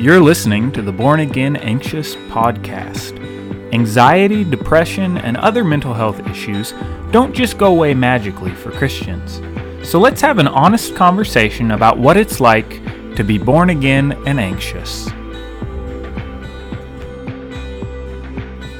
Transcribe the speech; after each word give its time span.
You're 0.00 0.20
listening 0.20 0.70
to 0.72 0.82
the 0.82 0.92
Born 0.92 1.18
Again 1.18 1.56
Anxious 1.56 2.14
podcast. 2.14 3.18
Anxiety, 3.74 4.44
depression, 4.44 5.18
and 5.18 5.36
other 5.36 5.64
mental 5.64 5.92
health 5.92 6.24
issues 6.28 6.72
don't 7.10 7.34
just 7.34 7.58
go 7.58 7.66
away 7.66 7.94
magically 7.94 8.52
for 8.52 8.70
Christians. 8.70 9.42
So 9.82 9.98
let's 9.98 10.20
have 10.20 10.38
an 10.38 10.46
honest 10.46 10.94
conversation 10.94 11.72
about 11.72 11.98
what 11.98 12.16
it's 12.16 12.38
like 12.38 12.80
to 13.16 13.24
be 13.24 13.38
born 13.38 13.70
again 13.70 14.12
and 14.24 14.38
anxious. 14.38 15.06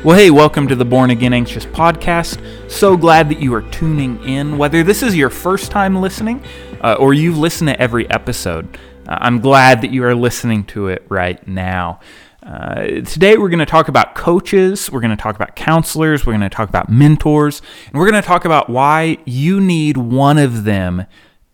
Well, 0.05 0.17
hey, 0.17 0.31
welcome 0.31 0.69
to 0.69 0.77
the 0.77 0.85
Born 0.85 1.11
Again 1.11 1.33
Anxious 1.33 1.67
podcast. 1.67 2.41
So 2.71 2.97
glad 2.97 3.29
that 3.31 3.41
you 3.41 3.53
are 3.55 3.63
tuning 3.63 4.23
in, 4.23 4.57
whether 4.57 4.85
this 4.85 5.03
is 5.03 5.17
your 5.17 5.31
first 5.31 5.73
time 5.73 6.01
listening 6.01 6.45
uh, 6.81 6.95
or 6.95 7.13
you've 7.13 7.39
listened 7.39 7.71
to 7.71 7.81
every 7.81 8.09
episode. 8.09 8.79
Uh, 9.09 9.17
I'm 9.21 9.41
glad 9.41 9.81
that 9.81 9.91
you 9.91 10.05
are 10.05 10.15
listening 10.15 10.65
to 10.65 10.89
it 10.89 11.05
right 11.09 11.45
now. 11.49 12.01
Uh, 12.43 12.83
today, 13.01 13.37
we're 13.37 13.49
going 13.49 13.59
to 13.59 13.67
talk 13.67 13.89
about 13.89 14.15
coaches, 14.15 14.91
we're 14.93 15.01
going 15.01 15.17
to 15.17 15.23
talk 15.23 15.35
about 15.35 15.57
counselors, 15.57 16.25
we're 16.25 16.33
going 16.33 16.41
to 16.41 16.49
talk 16.49 16.69
about 16.69 16.89
mentors, 16.89 17.61
and 17.87 17.95
we're 17.95 18.09
going 18.09 18.21
to 18.21 18.27
talk 18.27 18.45
about 18.45 18.71
why 18.71 19.19
you 19.25 19.61
need 19.61 19.97
one 19.97 20.39
of 20.39 20.65
them 20.65 21.05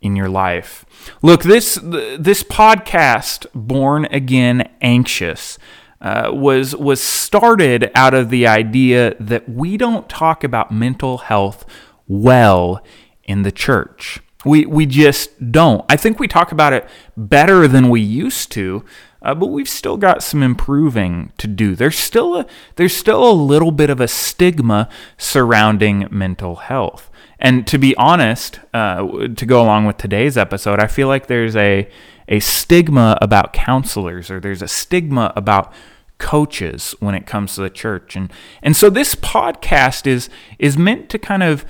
in 0.02 0.14
your 0.14 0.28
life. 0.28 0.84
Look, 1.22 1.42
this 1.42 1.78
this 1.82 2.42
podcast, 2.42 3.46
Born 3.54 4.04
Again 4.06 4.70
Anxious, 4.82 5.58
uh, 6.00 6.30
was 6.32 6.76
was 6.76 7.00
started 7.00 7.90
out 7.94 8.14
of 8.14 8.30
the 8.30 8.46
idea 8.46 9.16
that 9.18 9.48
we 9.48 9.76
don't 9.76 10.08
talk 10.08 10.44
about 10.44 10.70
mental 10.70 11.18
health 11.18 11.64
well 12.06 12.84
in 13.24 13.42
the 13.42 13.52
church. 13.52 14.20
We, 14.44 14.66
we 14.66 14.86
just 14.86 15.52
don't. 15.52 15.84
I 15.88 15.96
think 15.96 16.18
we 16.18 16.28
talk 16.28 16.52
about 16.52 16.72
it 16.72 16.88
better 17.16 17.66
than 17.66 17.88
we 17.88 18.00
used 18.00 18.52
to, 18.52 18.84
uh, 19.22 19.34
but 19.34 19.46
we've 19.46 19.68
still 19.68 19.96
got 19.96 20.22
some 20.22 20.42
improving 20.42 21.32
to 21.38 21.46
do. 21.46 21.74
There's 21.74 21.98
still 21.98 22.36
a, 22.36 22.46
there's 22.76 22.94
still 22.94 23.28
a 23.28 23.32
little 23.32 23.72
bit 23.72 23.88
of 23.88 24.00
a 24.00 24.08
stigma 24.08 24.88
surrounding 25.16 26.06
mental 26.10 26.56
health. 26.56 27.10
And 27.38 27.66
to 27.66 27.78
be 27.78 27.96
honest, 27.96 28.60
uh, 28.72 29.28
to 29.28 29.46
go 29.46 29.62
along 29.62 29.86
with 29.86 29.96
today's 29.96 30.36
episode, 30.36 30.78
I 30.78 30.86
feel 30.86 31.08
like 31.08 31.26
there's 31.26 31.56
a, 31.56 31.88
a 32.28 32.40
stigma 32.40 33.18
about 33.20 33.52
counselors 33.52 34.30
or 34.30 34.40
there's 34.40 34.62
a 34.62 34.68
stigma 34.68 35.32
about 35.36 35.72
coaches 36.18 36.94
when 37.00 37.14
it 37.14 37.26
comes 37.26 37.54
to 37.54 37.62
the 37.62 37.70
church. 37.70 38.16
And, 38.16 38.32
and 38.62 38.76
so 38.76 38.88
this 38.88 39.14
podcast 39.14 40.06
is, 40.06 40.28
is 40.58 40.78
meant 40.78 41.08
to 41.10 41.18
kind 41.18 41.42
of 41.42 41.64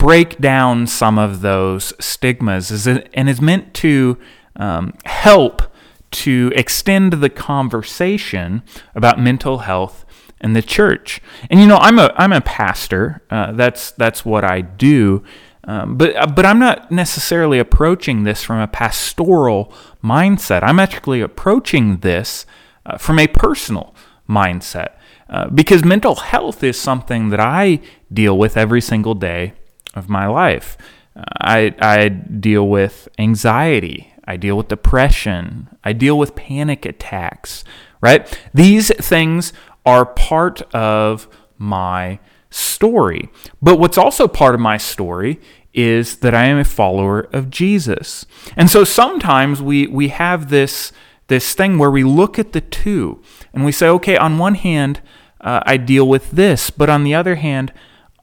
break 0.00 0.38
down 0.38 0.86
some 0.86 1.18
of 1.18 1.42
those 1.42 1.92
stigmas 2.00 2.70
is 2.70 2.86
it, 2.86 3.10
and 3.12 3.28
is 3.28 3.40
meant 3.40 3.74
to 3.74 4.16
um, 4.56 4.94
help 5.04 5.62
to 6.10 6.50
extend 6.56 7.12
the 7.12 7.28
conversation 7.28 8.62
about 8.94 9.20
mental 9.20 9.58
health 9.58 10.06
in 10.40 10.54
the 10.54 10.62
church. 10.62 11.20
And 11.50 11.60
you 11.60 11.66
know, 11.66 11.76
I'm 11.76 11.98
a 11.98 12.12
I'm 12.16 12.32
a 12.32 12.40
pastor. 12.40 13.22
Uh, 13.30 13.52
that's 13.52 13.90
that's 13.92 14.24
what 14.24 14.42
I 14.42 14.62
do. 14.62 15.22
Um, 15.64 15.98
but 15.98 16.34
but 16.34 16.46
I'm 16.46 16.58
not 16.58 16.90
necessarily 16.90 17.58
approaching 17.58 18.24
this 18.24 18.42
from 18.42 18.58
a 18.58 18.66
pastoral 18.66 19.70
mindset. 20.02 20.62
I'm 20.62 20.80
actually 20.80 21.20
approaching 21.20 21.98
this 21.98 22.46
uh, 22.86 22.96
from 22.96 23.18
a 23.18 23.26
personal 23.26 23.94
mindset 24.26 24.94
uh, 25.28 25.50
because 25.50 25.84
mental 25.84 26.14
health 26.14 26.64
is 26.64 26.80
something 26.80 27.28
that 27.28 27.40
I 27.40 27.80
deal 28.10 28.38
with 28.38 28.56
every 28.56 28.80
single 28.80 29.14
day 29.14 29.52
of 29.94 30.08
my 30.08 30.26
life. 30.26 30.76
I, 31.16 31.74
I 31.80 32.08
deal 32.08 32.68
with 32.68 33.08
anxiety. 33.18 34.14
I 34.24 34.36
deal 34.36 34.56
with 34.56 34.68
depression. 34.68 35.68
I 35.82 35.92
deal 35.92 36.18
with 36.18 36.36
panic 36.36 36.86
attacks, 36.86 37.64
right? 38.00 38.40
These 38.54 38.94
things 38.96 39.52
are 39.84 40.06
part 40.06 40.62
of 40.74 41.28
my 41.58 42.20
story. 42.50 43.28
But 43.60 43.78
what's 43.78 43.98
also 43.98 44.28
part 44.28 44.54
of 44.54 44.60
my 44.60 44.76
story 44.76 45.40
is 45.72 46.16
that 46.16 46.34
I 46.34 46.46
am 46.46 46.58
a 46.58 46.64
follower 46.64 47.28
of 47.32 47.50
Jesus. 47.50 48.26
And 48.56 48.68
so 48.68 48.84
sometimes 48.84 49.62
we, 49.62 49.86
we 49.86 50.08
have 50.08 50.50
this, 50.50 50.92
this 51.28 51.54
thing 51.54 51.78
where 51.78 51.90
we 51.90 52.02
look 52.02 52.38
at 52.38 52.52
the 52.52 52.60
two 52.60 53.22
and 53.52 53.64
we 53.64 53.72
say, 53.72 53.88
okay, 53.88 54.16
on 54.16 54.38
one 54.38 54.56
hand, 54.56 55.00
uh, 55.40 55.60
I 55.64 55.76
deal 55.76 56.06
with 56.06 56.32
this, 56.32 56.70
but 56.70 56.90
on 56.90 57.04
the 57.04 57.14
other 57.14 57.36
hand, 57.36 57.72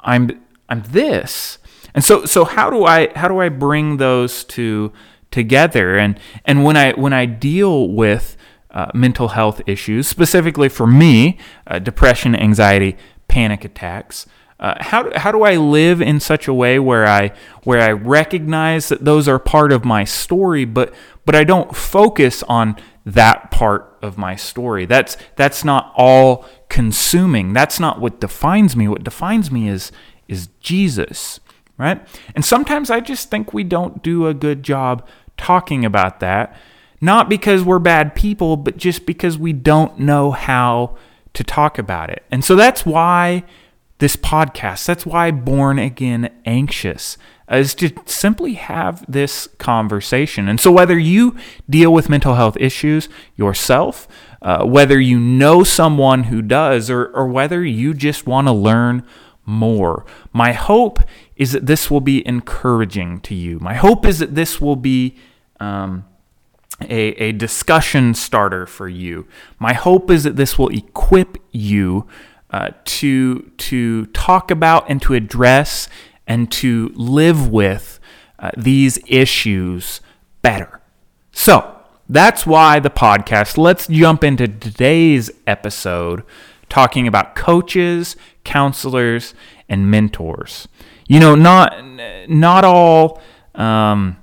I'm 0.01 0.41
I'm 0.69 0.83
this. 0.83 1.57
And 1.93 2.03
so 2.03 2.25
so 2.25 2.45
how 2.45 2.69
do 2.69 2.85
I 2.85 3.11
how 3.15 3.27
do 3.27 3.39
I 3.39 3.49
bring 3.49 3.97
those 3.97 4.43
two 4.43 4.91
together? 5.31 5.97
And 5.97 6.19
and 6.45 6.63
when 6.63 6.77
I 6.77 6.93
when 6.93 7.13
I 7.13 7.25
deal 7.25 7.89
with 7.89 8.37
uh, 8.71 8.91
mental 8.93 9.29
health 9.29 9.61
issues, 9.65 10.07
specifically 10.07 10.69
for 10.69 10.85
me, 10.85 11.37
uh, 11.65 11.79
depression, 11.79 12.35
anxiety, 12.35 12.97
panic 13.27 13.65
attacks. 13.65 14.27
Uh, 14.59 14.75
how, 14.79 15.11
how 15.17 15.31
do 15.31 15.43
I 15.43 15.55
live 15.55 16.01
in 16.01 16.19
such 16.19 16.47
a 16.47 16.53
way 16.53 16.79
where 16.79 17.05
I 17.05 17.31
where 17.63 17.79
I 17.79 17.91
recognize 17.91 18.89
that 18.89 19.05
those 19.05 19.27
are 19.27 19.37
part 19.37 19.71
of 19.71 19.85
my 19.85 20.03
story, 20.03 20.65
but 20.65 20.93
but 21.25 21.35
I 21.35 21.43
don't 21.43 21.75
focus 21.75 22.41
on 22.43 22.75
that 23.05 23.51
part 23.51 23.97
of 24.01 24.17
my 24.17 24.35
story. 24.35 24.85
That's 24.85 25.15
that's 25.35 25.63
not 25.63 25.93
all 25.95 26.45
consuming. 26.69 27.53
That's 27.53 27.79
not 27.79 28.01
what 28.01 28.19
defines 28.19 28.75
me. 28.75 28.87
What 28.87 29.03
defines 29.03 29.51
me 29.51 29.69
is 29.69 29.91
is 30.27 30.49
Jesus, 30.59 31.39
right? 31.77 32.05
And 32.35 32.43
sometimes 32.43 32.89
I 32.89 32.99
just 32.99 33.29
think 33.29 33.53
we 33.53 33.63
don't 33.63 34.03
do 34.03 34.27
a 34.27 34.33
good 34.33 34.63
job 34.63 35.07
talking 35.37 35.85
about 35.85 36.19
that, 36.19 36.55
not 36.99 37.29
because 37.29 37.63
we're 37.63 37.79
bad 37.79 38.15
people, 38.15 38.57
but 38.57 38.77
just 38.77 39.05
because 39.05 39.37
we 39.37 39.53
don't 39.53 39.99
know 39.99 40.31
how 40.31 40.97
to 41.33 41.43
talk 41.43 41.77
about 41.77 42.09
it. 42.09 42.23
And 42.31 42.43
so 42.43 42.55
that's 42.55 42.85
why 42.85 43.43
this 43.99 44.15
podcast, 44.15 44.85
that's 44.85 45.05
why 45.05 45.31
Born 45.31 45.79
Again 45.79 46.31
Anxious 46.45 47.17
is 47.49 47.73
to 47.75 47.91
simply 48.05 48.53
have 48.53 49.09
this 49.09 49.47
conversation. 49.57 50.47
And 50.47 50.59
so, 50.59 50.71
whether 50.71 50.99
you 50.99 51.35
deal 51.69 51.93
with 51.93 52.09
mental 52.09 52.35
health 52.35 52.57
issues 52.59 53.07
yourself, 53.35 54.07
uh, 54.41 54.65
whether 54.65 54.99
you 54.99 55.19
know 55.19 55.63
someone 55.63 56.25
who 56.25 56.41
does, 56.41 56.89
or, 56.89 57.07
or 57.07 57.27
whether 57.27 57.63
you 57.63 57.93
just 57.93 58.27
want 58.27 58.47
to 58.47 58.51
learn 58.51 59.03
more. 59.47 60.05
My 60.33 60.51
hope 60.51 60.99
is 61.35 61.53
that 61.53 61.65
this 61.65 61.89
will 61.89 62.01
be 62.01 62.25
encouraging 62.27 63.21
to 63.21 63.33
you. 63.33 63.59
My 63.59 63.73
hope 63.73 64.05
is 64.05 64.19
that 64.19 64.35
this 64.35 64.61
will 64.61 64.75
be 64.75 65.15
um, 65.59 66.05
a, 66.81 67.13
a 67.13 67.31
discussion 67.31 68.13
starter 68.13 68.67
for 68.67 68.87
you. 68.87 69.25
My 69.57 69.73
hope 69.73 70.11
is 70.11 70.25
that 70.25 70.35
this 70.35 70.59
will 70.59 70.69
equip 70.69 71.37
you 71.51 72.05
uh, 72.51 72.71
to, 72.85 73.41
to 73.57 74.05
talk 74.07 74.51
about 74.51 74.89
and 74.89 75.01
to 75.01 75.13
address 75.13 75.87
and 76.27 76.51
to 76.51 76.91
live 76.95 77.49
with 77.49 77.99
uh, 78.39 78.51
these 78.57 78.99
issues 79.07 80.01
better. 80.41 80.81
So, 81.31 81.73
that's 82.09 82.45
why 82.45 82.79
the 82.79 82.89
podcast. 82.89 83.57
Let's 83.57 83.87
jump 83.87 84.23
into 84.23 84.47
today's 84.47 85.29
episode 85.45 86.23
talking 86.69 87.07
about 87.07 87.35
coaches, 87.35 88.15
counselors, 88.43 89.33
and 89.69 89.89
mentors. 89.89 90.67
You 91.07 91.19
know, 91.19 91.35
not 91.35 91.83
not 92.27 92.65
all 92.65 93.21
um, 93.55 94.17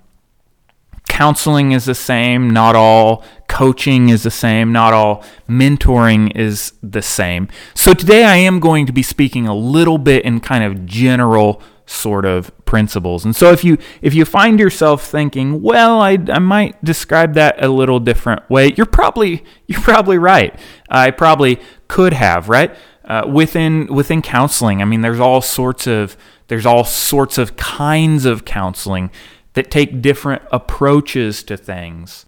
counseling 1.09 1.73
is 1.73 1.85
the 1.85 1.95
same. 1.95 2.51
Not 2.51 2.75
all 2.75 3.25
coaching 3.49 4.09
is 4.09 4.25
the 4.25 4.31
same. 4.31 4.73
Not 4.73 4.93
all 4.93 5.25
mentoring 5.49 6.35
is 6.37 6.73
the 6.83 7.03
same. 7.03 7.49
So 7.75 7.95
today 7.95 8.25
I 8.25 8.37
am 8.37 8.61
going 8.61 8.87
to 8.87 8.93
be 8.93 9.03
speaking 9.03 9.47
a 9.47 9.55
little 9.55 9.99
bit 9.99 10.25
in 10.25 10.41
kind 10.41 10.65
of 10.65 10.87
general 10.87 11.63
sort 11.87 12.25
of 12.25 12.51
principles. 12.65 13.25
And 13.25 13.37
so 13.37 13.53
if 13.53 13.63
you 13.63 13.79
if 14.01 14.15
you 14.15 14.25
find 14.25 14.59
yourself 14.59 15.07
thinking, 15.07 15.63
well, 15.63 16.01
I, 16.01 16.19
I 16.29 16.39
might 16.39 16.83
describe 16.83 17.35
that 17.35 17.63
a 17.63 17.69
little 17.69 18.01
different 18.01 18.49
way, 18.51 18.73
you're 18.77 18.87
probably 18.87 19.45
you're 19.67 19.83
probably 19.83 20.19
right. 20.19 20.59
I 20.89 21.11
probably 21.11 21.61
could 21.89 22.13
have, 22.13 22.49
right? 22.49 22.75
Uh, 23.05 23.29
within 23.31 23.87
within 23.87 24.23
counseling, 24.23 24.81
I 24.81 24.85
mean, 24.85 25.03
there's 25.03 25.21
all 25.21 25.41
sorts 25.41 25.87
of 25.87 26.17
there's 26.49 26.67
all 26.67 26.85
sorts 26.85 27.39
of 27.39 27.57
kinds 27.57 28.25
of 28.25 28.45
counseling 28.45 29.11
that 29.55 29.71
take 29.71 30.03
different 30.03 30.43
approaches 30.51 31.43
to 31.45 31.57
things. 31.57 32.27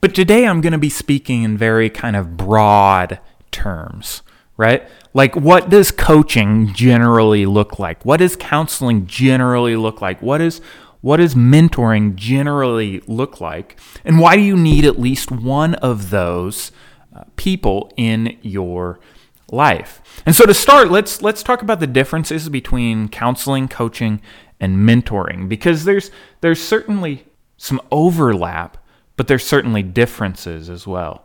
But 0.00 0.14
today 0.14 0.46
I'm 0.46 0.60
going 0.60 0.72
to 0.72 0.78
be 0.78 0.90
speaking 0.90 1.42
in 1.42 1.56
very 1.56 1.90
kind 1.90 2.16
of 2.16 2.36
broad 2.36 3.18
terms 3.50 4.22
right? 4.56 4.88
Like, 5.14 5.36
what 5.36 5.68
does 5.68 5.90
coaching 5.90 6.72
generally 6.72 7.46
look 7.46 7.78
like? 7.78 8.04
What 8.04 8.18
does 8.18 8.36
counseling 8.36 9.06
generally 9.06 9.76
look 9.76 10.00
like? 10.00 10.20
What 10.22 10.40
is 10.40 10.60
what 11.00 11.18
does 11.18 11.34
mentoring 11.34 12.16
generally 12.16 13.00
look 13.06 13.40
like? 13.40 13.78
And 14.04 14.18
why 14.18 14.34
do 14.34 14.42
you 14.42 14.56
need 14.56 14.84
at 14.84 14.98
least 14.98 15.30
one 15.30 15.74
of 15.76 16.10
those 16.10 16.72
people 17.36 17.92
in 17.96 18.36
your 18.42 19.00
life? 19.50 20.22
And 20.26 20.34
so 20.34 20.46
to 20.46 20.54
start, 20.54 20.90
let's 20.90 21.22
let's 21.22 21.42
talk 21.42 21.62
about 21.62 21.80
the 21.80 21.86
differences 21.86 22.48
between 22.48 23.08
counseling, 23.08 23.68
coaching, 23.68 24.20
and 24.60 24.76
mentoring 24.76 25.48
because 25.48 25.84
there's 25.84 26.10
there's 26.40 26.62
certainly 26.62 27.26
some 27.56 27.80
overlap, 27.90 28.76
but 29.16 29.28
there's 29.28 29.46
certainly 29.46 29.82
differences 29.82 30.68
as 30.68 30.86
well. 30.86 31.24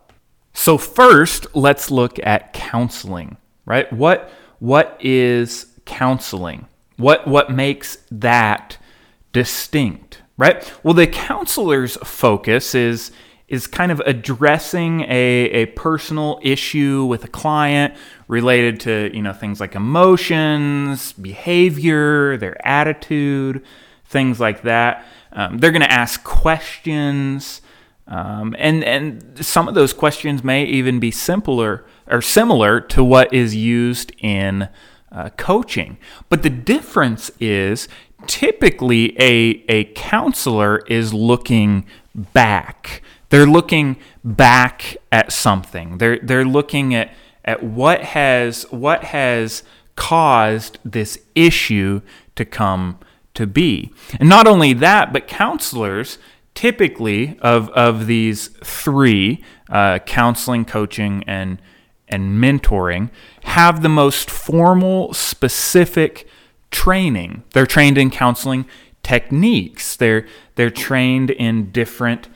So 0.53 0.77
first, 0.77 1.55
let's 1.55 1.89
look 1.89 2.19
at 2.23 2.53
counseling, 2.53 3.37
right? 3.65 3.91
What 3.91 4.31
what 4.59 4.97
is 4.99 5.67
counseling? 5.85 6.67
What 6.97 7.27
what 7.27 7.51
makes 7.51 7.97
that 8.11 8.77
distinct, 9.33 10.21
right? 10.37 10.71
Well, 10.83 10.93
the 10.93 11.07
counselor's 11.07 11.95
focus 11.97 12.75
is 12.75 13.11
is 13.51 13.67
kind 13.67 13.91
of 13.91 13.99
addressing 14.05 15.01
a, 15.01 15.49
a 15.51 15.65
personal 15.67 16.39
issue 16.41 17.03
with 17.03 17.25
a 17.25 17.27
client 17.27 17.93
related 18.29 18.79
to 18.79 19.11
you 19.13 19.21
know 19.21 19.33
things 19.33 19.59
like 19.59 19.75
emotions, 19.75 21.11
behavior, 21.11 22.37
their 22.37 22.65
attitude, 22.65 23.61
things 24.05 24.39
like 24.39 24.61
that. 24.61 25.05
Um, 25.33 25.57
they're 25.57 25.71
going 25.71 25.81
to 25.81 25.91
ask 25.91 26.23
questions, 26.23 27.61
um, 28.07 28.55
and 28.57 28.85
and 28.85 29.45
some 29.45 29.67
of 29.67 29.75
those 29.75 29.91
questions 29.91 30.45
may 30.45 30.63
even 30.63 31.01
be 31.01 31.11
simpler 31.11 31.85
or 32.07 32.21
similar 32.21 32.79
to 32.79 33.03
what 33.03 33.33
is 33.33 33.53
used 33.53 34.13
in 34.19 34.69
uh, 35.11 35.29
coaching. 35.31 35.97
But 36.29 36.43
the 36.43 36.49
difference 36.49 37.31
is 37.41 37.89
typically 38.27 39.13
a 39.19 39.65
a 39.67 39.91
counselor 39.93 40.77
is 40.87 41.13
looking 41.13 41.85
back. 42.15 43.01
They're 43.31 43.47
looking 43.47 43.97
back 44.23 44.97
at 45.11 45.31
something. 45.31 45.97
They're 45.97 46.19
they're 46.19 46.45
looking 46.45 46.93
at 46.93 47.13
at 47.43 47.63
what 47.63 48.01
has 48.03 48.63
what 48.71 49.05
has 49.05 49.63
caused 49.95 50.77
this 50.85 51.17
issue 51.33 52.01
to 52.35 52.45
come 52.45 52.99
to 53.33 53.47
be. 53.47 53.91
And 54.19 54.29
not 54.29 54.47
only 54.47 54.73
that, 54.73 55.13
but 55.13 55.27
counselors 55.27 56.19
typically 56.53 57.39
of 57.41 57.69
of 57.69 58.05
these 58.05 58.49
three 58.63 59.43
uh, 59.69 59.99
counseling, 59.99 60.65
coaching, 60.65 61.23
and 61.25 61.61
and 62.09 62.43
mentoring 62.43 63.09
have 63.43 63.81
the 63.81 63.89
most 63.89 64.29
formal, 64.29 65.13
specific 65.13 66.27
training. 66.69 67.43
They're 67.53 67.65
trained 67.65 67.97
in 67.97 68.09
counseling 68.09 68.65
techniques. 69.03 69.95
They're 69.95 70.27
they're 70.55 70.69
trained 70.69 71.29
in 71.29 71.71
different 71.71 72.27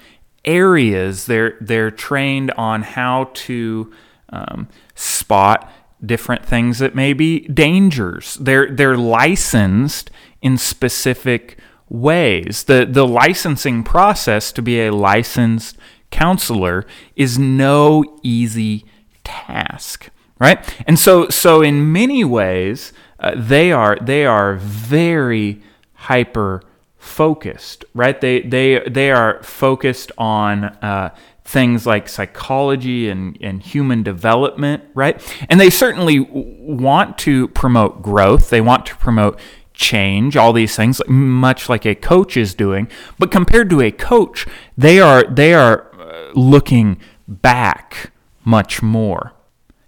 areas. 0.46 1.26
They're 1.26 1.58
they're 1.60 1.92
trained 1.92 2.52
on 2.52 2.84
how 2.84 3.32
to 3.34 3.92
um, 4.30 4.68
spot 4.94 5.72
different 6.06 6.46
things 6.46 6.80
that 6.80 6.96
may 6.96 7.14
be 7.14 7.42
dangers. 7.42 8.36
They're 8.36 8.70
they're 8.72 8.98
licensed 8.98 10.12
in 10.42 10.58
specific 10.58 11.58
ways. 11.90 12.64
The 12.64 12.86
the 12.90 13.08
licensing 13.08 13.84
process 13.84 14.52
to 14.54 14.62
be 14.62 14.82
a 14.82 14.94
licensed 14.94 15.78
counselor 16.12 16.86
is 17.16 17.38
no 17.38 18.04
easy 18.24 18.86
task, 19.24 20.10
right? 20.40 20.64
And 20.88 20.98
so 21.00 21.30
so 21.30 21.62
in 21.62 21.92
many 21.92 22.24
ways 22.24 22.94
uh, 23.20 23.34
they 23.36 23.72
are 23.72 23.98
they 24.02 24.26
are 24.26 24.56
very 24.56 25.62
hyper 25.94 26.62
focused, 27.06 27.86
right? 27.94 28.20
They 28.20 28.42
they 28.42 28.80
they 28.80 29.12
are 29.12 29.42
focused 29.44 30.12
on 30.18 30.66
uh, 30.66 31.16
things 31.44 31.86
like 31.86 32.10
psychology 32.10 33.08
and, 33.08 33.38
and 33.40 33.62
human 33.62 34.02
development, 34.02 34.84
right? 34.96 35.22
And 35.48 35.60
they 35.60 35.70
certainly 35.70 36.20
want 36.20 37.18
to 37.20 37.48
promote 37.50 38.02
growth. 38.02 38.50
They 38.50 38.62
want 38.62 38.88
to 38.88 38.96
promote 38.96 39.40
change, 39.74 40.36
all 40.36 40.52
these 40.52 40.76
things, 40.76 41.02
much 41.08 41.70
like 41.70 41.86
a 41.86 41.96
coach 41.96 42.36
is 42.36 42.56
doing. 42.56 42.90
But 43.20 43.32
compared 43.32 43.70
to 43.70 43.82
a 43.82 43.92
coach, 43.92 44.48
they 44.76 45.00
are 45.00 45.24
they 45.24 45.54
are 45.54 45.92
uh, 45.94 46.32
looking 46.34 47.00
back 47.28 48.12
much 48.44 48.82
more. 48.82 49.34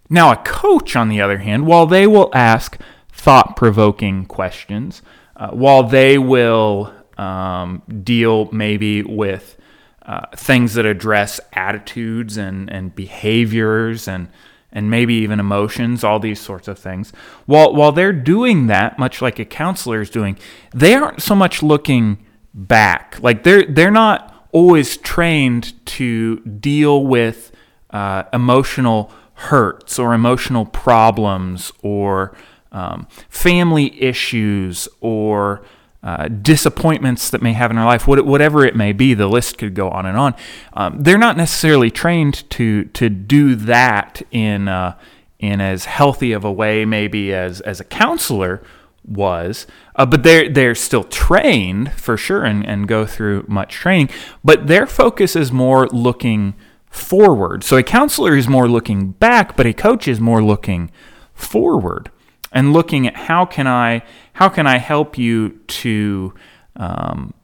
Now, 0.10 0.32
a 0.32 0.38
coach, 0.38 0.96
on 0.96 1.10
the 1.10 1.20
other 1.20 1.40
hand, 1.40 1.66
while 1.66 1.86
they 1.86 2.08
will 2.08 2.30
ask 2.34 2.78
thought 3.12 3.58
provoking 3.58 4.26
questions, 4.26 5.02
uh, 5.36 5.50
while 5.50 5.84
they 5.84 6.18
will 6.18 6.94
um, 7.18 7.82
deal 8.04 8.50
maybe 8.52 9.04
with 9.04 9.58
uh, 10.04 10.26
things 10.36 10.76
that 10.76 10.86
address 10.86 11.40
attitudes 11.54 12.38
and, 12.38 12.70
and 12.72 12.96
behaviors 12.96 14.08
and 14.08 14.30
and 14.70 14.92
maybe 14.92 15.14
even 15.16 15.40
emotions, 15.40 16.04
all 16.04 16.20
these 16.20 16.40
sorts 16.40 16.68
of 16.68 16.78
things. 16.78 17.12
While 17.46 17.74
while 17.74 17.92
they're 17.92 18.14
doing 18.14 18.68
that, 18.68 19.00
much 19.00 19.22
like 19.22 19.40
a 19.40 19.46
counselor 19.46 20.02
is 20.02 20.10
doing, 20.10 20.38
they 20.74 20.94
aren't 20.94 21.22
so 21.22 21.36
much 21.36 21.64
looking 21.64 22.26
back. 22.54 23.18
Like 23.22 23.44
they're 23.44 23.66
they're 23.66 23.92
not 23.92 24.48
always 24.52 24.98
trained 24.98 25.74
to 25.86 26.38
deal 26.42 27.06
with 27.06 27.52
uh, 27.90 28.24
emotional 28.34 29.12
hurts 29.34 30.00
or 30.00 30.14
emotional 30.14 30.66
problems 30.66 31.72
or 31.82 32.36
um, 32.72 33.08
family 33.30 34.02
issues 34.02 34.88
or 35.00 35.64
uh, 36.08 36.30
disappointments 36.30 37.30
that 37.30 37.42
may 37.42 37.52
have 37.52 37.70
in 37.70 37.78
our 37.78 37.86
life, 37.86 38.08
whatever 38.08 38.66
it 38.66 38.78
may 38.78 38.94
be, 38.94 39.14
the 39.14 39.28
list 39.28 39.58
could 39.58 39.74
go 39.74 39.90
on 39.90 40.06
and 40.06 40.18
on. 40.18 40.34
Um, 40.72 41.02
they're 41.02 41.18
not 41.18 41.36
necessarily 41.36 41.92
trained 41.92 42.50
to 42.52 42.86
to 42.86 43.10
do 43.10 43.56
that 43.56 44.22
in 44.32 44.70
uh, 44.70 44.98
in 45.38 45.60
as 45.60 45.84
healthy 45.84 46.32
of 46.32 46.46
a 46.46 46.52
way, 46.52 46.86
maybe 46.86 47.34
as 47.34 47.60
as 47.60 47.82
a 47.82 47.84
counselor 47.84 48.64
was, 49.06 49.68
uh, 49.98 50.06
but 50.06 50.24
they're 50.24 50.48
they're 50.48 50.76
still 50.76 51.04
trained 51.04 51.92
for 51.92 52.16
sure 52.16 52.46
and, 52.46 52.66
and 52.66 52.88
go 52.88 53.06
through 53.06 53.44
much 53.50 53.74
training. 53.74 54.10
But 54.46 54.68
their 54.68 54.88
focus 54.88 55.36
is 55.36 55.52
more 55.52 55.88
looking 55.88 56.56
forward. 56.90 57.66
So 57.66 57.76
a 57.76 57.84
counselor 57.84 58.38
is 58.38 58.48
more 58.48 58.70
looking 58.70 59.12
back, 59.12 59.58
but 59.58 59.66
a 59.66 59.74
coach 59.74 60.08
is 60.08 60.22
more 60.22 60.42
looking 60.42 60.90
forward 61.34 62.12
and 62.58 62.74
looking 62.74 63.06
at 63.06 63.16
how 63.16 63.46
can 63.46 63.68
I 63.68 64.02
how 64.34 64.50
can 64.50 64.66
I 64.66 64.80
help 64.80 65.16
you 65.16 65.60
to 65.68 66.34
um, 66.76 67.36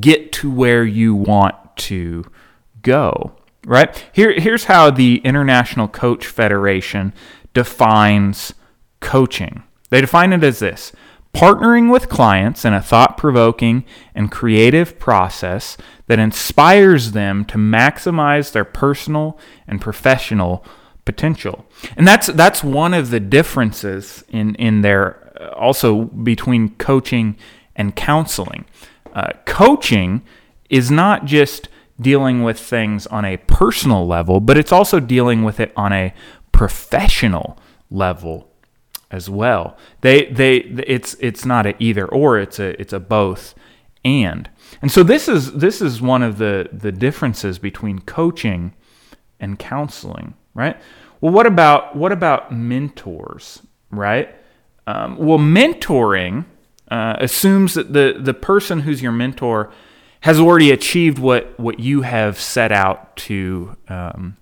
get 0.00 0.32
to 0.32 0.50
where 0.50 0.84
you 0.84 1.14
want 1.14 1.54
to 1.76 2.24
go. 2.80 3.32
Right 3.66 4.06
here, 4.14 4.32
here's 4.32 4.64
how 4.64 4.90
the 4.90 5.18
International 5.18 5.86
Coach 5.86 6.26
Federation 6.26 7.12
defines 7.52 8.54
coaching. 9.00 9.64
They 9.90 10.00
define 10.00 10.32
it 10.32 10.42
as 10.42 10.60
this 10.60 10.92
partnering 11.34 11.92
with 11.92 12.08
clients 12.08 12.64
in 12.64 12.72
a 12.72 12.80
thought 12.80 13.18
provoking 13.18 13.84
and 14.14 14.32
creative 14.32 14.98
process 14.98 15.76
that 16.06 16.18
inspires 16.18 17.12
them 17.12 17.44
to 17.44 17.58
maximize 17.58 18.52
their 18.52 18.64
personal 18.64 19.38
and 19.68 19.78
professional 19.78 20.64
potential. 21.04 21.66
And 21.96 22.06
that's 22.06 22.28
that's 22.28 22.64
one 22.64 22.94
of 22.94 23.10
the 23.10 23.20
differences 23.20 24.24
in 24.28 24.54
in 24.56 24.82
there 24.82 25.32
uh, 25.40 25.50
also 25.50 26.04
between 26.04 26.70
coaching 26.76 27.36
and 27.76 27.94
counseling. 27.94 28.64
Uh, 29.12 29.30
coaching 29.44 30.22
is 30.70 30.90
not 30.90 31.24
just 31.24 31.68
dealing 32.00 32.42
with 32.42 32.58
things 32.58 33.06
on 33.08 33.24
a 33.24 33.36
personal 33.36 34.06
level, 34.06 34.40
but 34.40 34.58
it's 34.58 34.72
also 34.72 34.98
dealing 34.98 35.44
with 35.44 35.60
it 35.60 35.72
on 35.76 35.92
a 35.92 36.12
professional 36.52 37.58
level 37.90 38.50
as 39.10 39.30
well. 39.30 39.76
They 40.00 40.26
they 40.26 40.56
it's 40.56 41.14
it's 41.20 41.44
not 41.44 41.66
a 41.66 41.74
either 41.82 42.06
or, 42.06 42.38
it's 42.38 42.58
a 42.58 42.80
it's 42.80 42.92
a 42.92 43.00
both 43.00 43.54
and. 44.04 44.50
And 44.82 44.90
so 44.90 45.02
this 45.02 45.28
is 45.28 45.52
this 45.52 45.80
is 45.80 46.02
one 46.02 46.22
of 46.22 46.38
the 46.38 46.68
the 46.72 46.92
differences 46.92 47.58
between 47.58 48.00
coaching 48.00 48.74
and 49.38 49.58
counseling 49.58 50.34
right? 50.54 50.76
Well, 51.20 51.32
what 51.32 51.46
about 51.46 51.96
what 51.96 52.12
about 52.12 52.52
mentors, 52.52 53.62
right? 53.90 54.34
Um, 54.86 55.16
well, 55.16 55.38
mentoring 55.38 56.44
uh, 56.90 57.16
assumes 57.18 57.74
that 57.74 57.92
the 57.92 58.16
the 58.20 58.34
person 58.34 58.80
who's 58.80 59.02
your 59.02 59.12
mentor 59.12 59.72
has 60.20 60.38
already 60.38 60.70
achieved 60.70 61.18
what 61.18 61.58
what 61.58 61.80
you 61.80 62.02
have 62.02 62.38
set 62.38 62.72
out 62.72 63.16
to 63.16 63.76
um, 63.88 64.36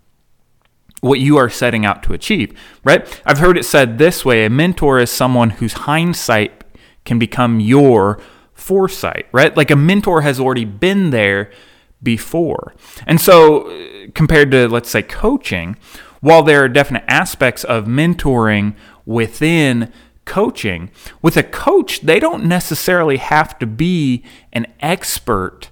what 1.01 1.19
you 1.19 1.37
are 1.37 1.49
setting 1.49 1.85
out 1.85 2.03
to 2.05 2.13
achieve, 2.13 2.59
right? 2.85 3.23
I've 3.25 3.39
heard 3.39 3.57
it 3.57 3.65
said 3.65 3.99
this 3.99 4.25
way: 4.25 4.45
a 4.45 4.51
mentor 4.51 4.99
is 4.99 5.11
someone 5.11 5.51
whose 5.51 5.73
hindsight 5.73 6.65
can 7.05 7.19
become 7.19 7.61
your 7.61 8.21
foresight, 8.55 9.27
right? 9.33 9.57
Like 9.57 9.71
a 9.71 9.77
mentor 9.77 10.23
has 10.23 10.39
already 10.39 10.65
been 10.65 11.11
there 11.11 11.51
before. 12.03 12.75
And 13.07 13.21
so, 13.21 13.71
uh, 13.71 14.07
compared 14.15 14.51
to, 14.51 14.69
let's 14.69 14.91
say, 14.91 15.03
coaching, 15.03 15.77
while 16.21 16.43
there 16.43 16.63
are 16.65 16.69
definite 16.69 17.05
aspects 17.09 17.65
of 17.65 17.87
mentoring 17.87 18.75
within 19.05 19.93
coaching, 20.25 20.91
with 21.21 21.37
a 21.37 21.43
coach, 21.43 22.01
they 22.01 22.21
don't 22.21 22.45
necessarily 22.45 23.17
have 23.17 23.59
to 23.59 23.67
be 23.67 24.23
an 24.53 24.67
expert 24.81 25.69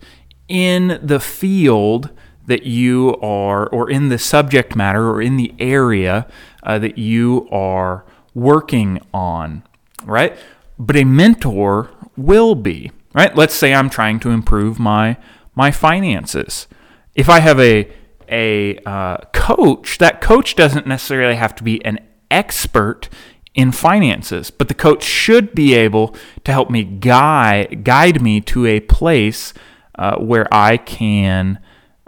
in 0.49 0.99
the 1.03 1.21
field 1.21 2.11
that 2.47 2.65
you 2.65 3.17
are, 3.23 3.69
or 3.69 3.89
in 3.89 4.09
the 4.09 4.19
subject 4.19 4.75
matter, 4.75 5.09
or 5.09 5.23
in 5.23 5.37
the 5.37 5.55
area 5.61 6.27
uh, 6.65 6.79
that 6.81 6.99
you 6.99 7.49
are 7.53 8.05
working 8.35 9.01
on, 9.15 9.63
right? 10.05 10.37
But 10.79 10.97
a 10.97 11.05
mentor 11.05 11.91
will 12.17 12.57
be, 12.57 12.91
right? 13.15 13.35
Let's 13.37 13.55
say 13.55 13.73
I'm 13.73 13.89
trying 13.89 14.19
to 14.21 14.31
improve 14.31 14.81
my 14.81 15.17
my 15.61 15.71
finances. 15.71 16.67
If 17.15 17.29
I 17.29 17.41
have 17.41 17.61
a 17.61 17.87
a 18.31 18.79
uh, 18.87 19.19
coach, 19.35 19.99
that 19.99 20.23
coach 20.23 20.57
doesn't 20.57 20.87
necessarily 20.87 21.35
have 21.35 21.55
to 21.57 21.63
be 21.63 21.85
an 21.85 21.99
expert 22.31 23.11
in 23.55 23.71
finances, 23.73 24.51
but 24.51 24.69
the 24.69 24.75
coach 24.87 25.03
should 25.03 25.55
be 25.55 25.75
able 25.75 26.15
to 26.45 26.53
help 26.53 26.71
me 26.71 26.83
guide 26.85 27.85
guide 27.85 28.23
me 28.23 28.41
to 28.53 28.65
a 28.65 28.81
place 28.81 29.53
uh, 29.99 30.17
where 30.17 30.49
I 30.51 30.79
can 30.79 31.59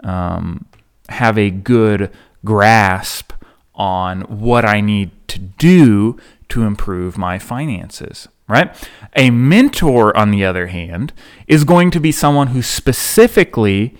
um, 0.03 0.65
have 1.09 1.37
a 1.37 1.51
good 1.51 2.09
grasp 2.43 3.33
on 3.75 4.21
what 4.21 4.65
I 4.65 4.81
need 4.81 5.11
to 5.27 5.37
do 5.37 6.17
to 6.49 6.63
improve 6.63 7.19
my 7.19 7.37
finances. 7.37 8.27
Right? 8.53 8.89
A 9.15 9.29
mentor, 9.31 10.15
on 10.15 10.31
the 10.31 10.45
other 10.45 10.67
hand, 10.67 11.11
is 11.47 11.63
going 11.63 11.91
to 11.91 11.99
be 11.99 12.11
someone 12.11 12.47
who 12.47 12.61
specifically 12.61 13.95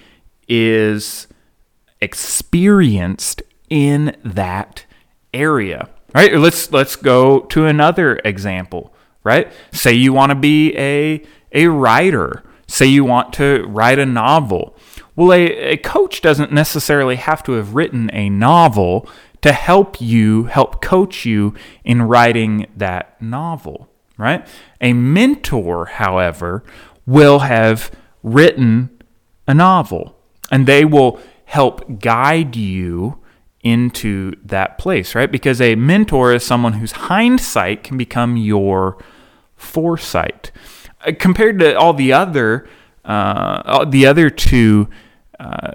is 0.47 1.27
experienced 2.01 3.41
in 3.69 4.15
that 4.23 4.85
area 5.33 5.89
right? 6.13 6.33
Let's 6.35 6.71
let's 6.71 6.95
go 6.95 7.41
to 7.41 7.65
another 7.65 8.19
example 8.23 8.93
right? 9.23 9.51
Say 9.71 9.93
you 9.93 10.13
want 10.13 10.31
to 10.31 10.35
be 10.35 10.75
a 10.77 11.23
a 11.51 11.67
writer. 11.67 12.43
Say 12.67 12.85
you 12.87 13.03
want 13.05 13.33
to 13.33 13.65
write 13.67 13.99
a 13.99 14.05
novel. 14.05 14.75
Well 15.15 15.33
a, 15.33 15.45
a 15.45 15.77
coach 15.77 16.21
doesn't 16.21 16.51
necessarily 16.51 17.15
have 17.15 17.43
to 17.43 17.53
have 17.53 17.75
written 17.75 18.09
a 18.13 18.29
novel 18.29 19.07
to 19.41 19.51
help 19.51 19.99
you 19.99 20.45
help 20.45 20.81
coach 20.81 21.25
you 21.25 21.53
in 21.83 22.03
writing 22.03 22.67
that 22.75 23.21
novel 23.21 23.89
right 24.17 24.47
a 24.81 24.93
mentor 24.93 25.85
however 25.85 26.63
will 27.05 27.39
have 27.39 27.91
written 28.21 28.89
a 29.47 29.53
novel 29.53 30.15
and 30.51 30.67
they 30.67 30.85
will 30.85 31.19
help 31.45 31.99
guide 31.99 32.55
you 32.55 33.19
into 33.63 34.33
that 34.43 34.77
place, 34.77 35.15
right? 35.15 35.31
Because 35.31 35.61
a 35.61 35.75
mentor 35.75 36.33
is 36.33 36.43
someone 36.43 36.73
whose 36.73 36.91
hindsight 36.91 37.83
can 37.83 37.97
become 37.97 38.35
your 38.35 38.97
foresight. 39.55 40.51
Uh, 41.05 41.13
compared 41.17 41.59
to 41.59 41.77
all 41.77 41.93
the 41.93 42.11
other, 42.11 42.67
uh, 43.05 43.85
the 43.85 44.05
other 44.05 44.29
two 44.29 44.89
uh, 45.39 45.71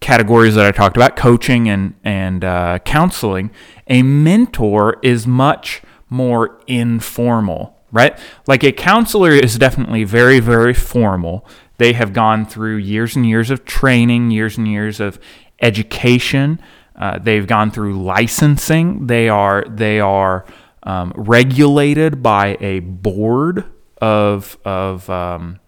categories 0.00 0.54
that 0.54 0.64
I 0.64 0.72
talked 0.72 0.96
about, 0.96 1.16
coaching 1.16 1.68
and 1.68 1.94
and 2.02 2.44
uh, 2.44 2.78
counseling, 2.80 3.50
a 3.88 4.02
mentor 4.02 4.98
is 5.02 5.26
much 5.26 5.82
more 6.08 6.60
informal, 6.66 7.76
right? 7.92 8.18
Like 8.46 8.62
a 8.64 8.72
counselor 8.72 9.32
is 9.32 9.58
definitely 9.58 10.04
very 10.04 10.40
very 10.40 10.74
formal. 10.74 11.46
They 11.78 11.92
have 11.92 12.12
gone 12.12 12.46
through 12.46 12.76
years 12.76 13.16
and 13.16 13.26
years 13.26 13.50
of 13.50 13.64
training, 13.64 14.30
years 14.30 14.56
and 14.56 14.66
years 14.66 15.00
of 15.00 15.18
education. 15.60 16.60
Uh, 16.94 17.18
they've 17.18 17.46
gone 17.46 17.70
through 17.70 18.02
licensing. 18.02 19.06
They 19.06 19.28
are 19.28 19.64
they 19.68 20.00
are 20.00 20.46
um, 20.82 21.12
regulated 21.16 22.22
by 22.22 22.56
a 22.60 22.80
board 22.80 23.64
of 24.00 24.56
of 24.64 25.08
um, 25.10 25.60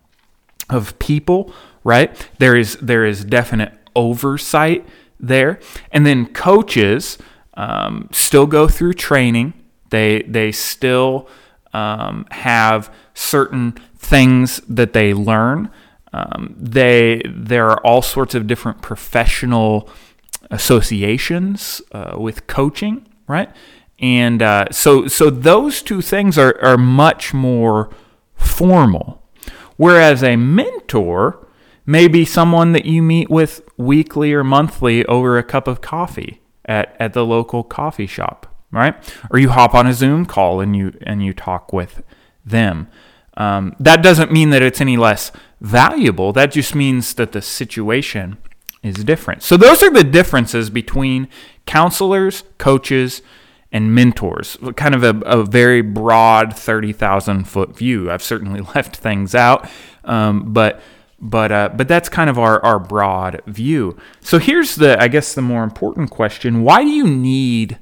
of 0.71 0.99
people. 0.99 1.53
Right 1.85 2.15
there 2.39 2.57
is 2.57 2.77
there 2.77 3.05
is 3.05 3.25
definite 3.25 3.73
oversight 3.95 4.87
there, 5.21 5.61
and 5.93 6.07
then 6.07 6.27
coaches 6.27 7.19
um, 7.55 8.09
still 8.13 8.47
go 8.47 8.69
through 8.69 8.95
training. 8.95 9.53
They 9.91 10.23
they 10.23 10.53
still 10.53 11.29
um, 11.73 12.27
have 12.31 12.93
certain 13.15 13.73
things 13.97 14.61
that 14.69 14.93
they 14.93 15.15
learn. 15.15 15.71
Um, 16.13 16.55
they 16.59 17.23
there 17.27 17.69
are 17.71 17.85
all 17.85 18.03
sorts 18.03 18.35
of 18.35 18.47
different 18.47 18.83
professional 18.83 19.89
associations 20.51 21.83
uh, 21.93 22.17
with 22.19 22.47
coaching, 22.47 23.07
right? 23.27 23.51
And 23.99 24.43
uh, 24.43 24.67
so 24.71 25.07
so 25.09 25.29
those 25.31 25.83
two 25.83 26.01
things 26.01 26.39
are 26.39 26.59
are 26.63 26.79
much 26.79 27.35
more 27.35 27.91
formal, 28.37 29.23
whereas 29.77 30.23
a 30.23 30.37
mentor 30.37 31.47
may 31.89 32.07
be 32.07 32.25
someone 32.25 32.73
that 32.73 32.85
you 32.85 33.03
meet 33.03 33.31
with 33.31 33.63
weekly 33.79 34.33
or 34.35 34.45
monthly 34.45 35.05
over 35.07 35.39
a 35.39 35.43
cup 35.43 35.67
of 35.67 35.81
coffee 35.81 36.43
at, 36.67 36.95
at 37.01 37.15
the 37.15 37.25
local 37.25 37.65
coffee 37.65 38.07
shop, 38.07 38.55
right? 38.71 38.95
Or 39.31 39.39
you 39.39 39.51
hop 39.51 39.75
on 39.75 39.87
a 39.87 39.93
Zoom 39.93 40.27
call 40.27 40.61
and 40.61 40.77
you 40.77 40.97
and 41.03 41.25
you 41.25 41.33
talk 41.33 41.73
with 41.73 42.03
them. 42.45 42.89
Um, 43.37 43.77
that 43.79 44.03
doesn't 44.03 44.33
mean 44.33 44.51
that 44.51 44.63
it's 44.63 44.81
any 44.81 44.97
less 44.97 45.31
valuable. 45.61 46.33
That 46.33 46.51
just 46.51 46.75
means 46.75 47.15
that 47.15 47.33
the 47.33 47.41
situation 47.41 48.37
is 48.83 49.05
different. 49.05 49.43
So, 49.43 49.57
those 49.57 49.83
are 49.83 49.91
the 49.91 50.05
differences 50.05 50.71
between 50.71 51.29
counselors, 51.67 52.45
coaches, 52.59 53.23
and 53.71 53.95
mentors. 53.95 54.59
Kind 54.77 54.95
of 54.95 55.05
a, 55.05 55.21
a 55.27 55.45
very 55.45 55.83
broad 55.83 56.57
30,000 56.57 57.45
foot 57.45 57.77
view. 57.77 58.11
I've 58.11 58.23
certainly 58.23 58.61
left 58.75 58.97
things 58.97 59.35
out, 59.35 59.69
um, 60.05 60.53
but. 60.53 60.81
But 61.21 61.51
uh, 61.51 61.71
but 61.75 61.89
that's 61.89 62.09
kind 62.09 62.31
of 62.31 62.39
our, 62.39 62.65
our 62.65 62.79
broad 62.79 63.43
view. 63.45 63.99
So 64.21 64.39
here's 64.39 64.77
the 64.77 65.03
I 65.03 65.09
guess 65.09 65.35
the 65.35 65.43
more 65.43 65.65
important 65.65 66.11
question: 66.11 66.63
Why 66.63 66.85
do 66.85 66.91
you 66.91 67.09
need 67.09 67.77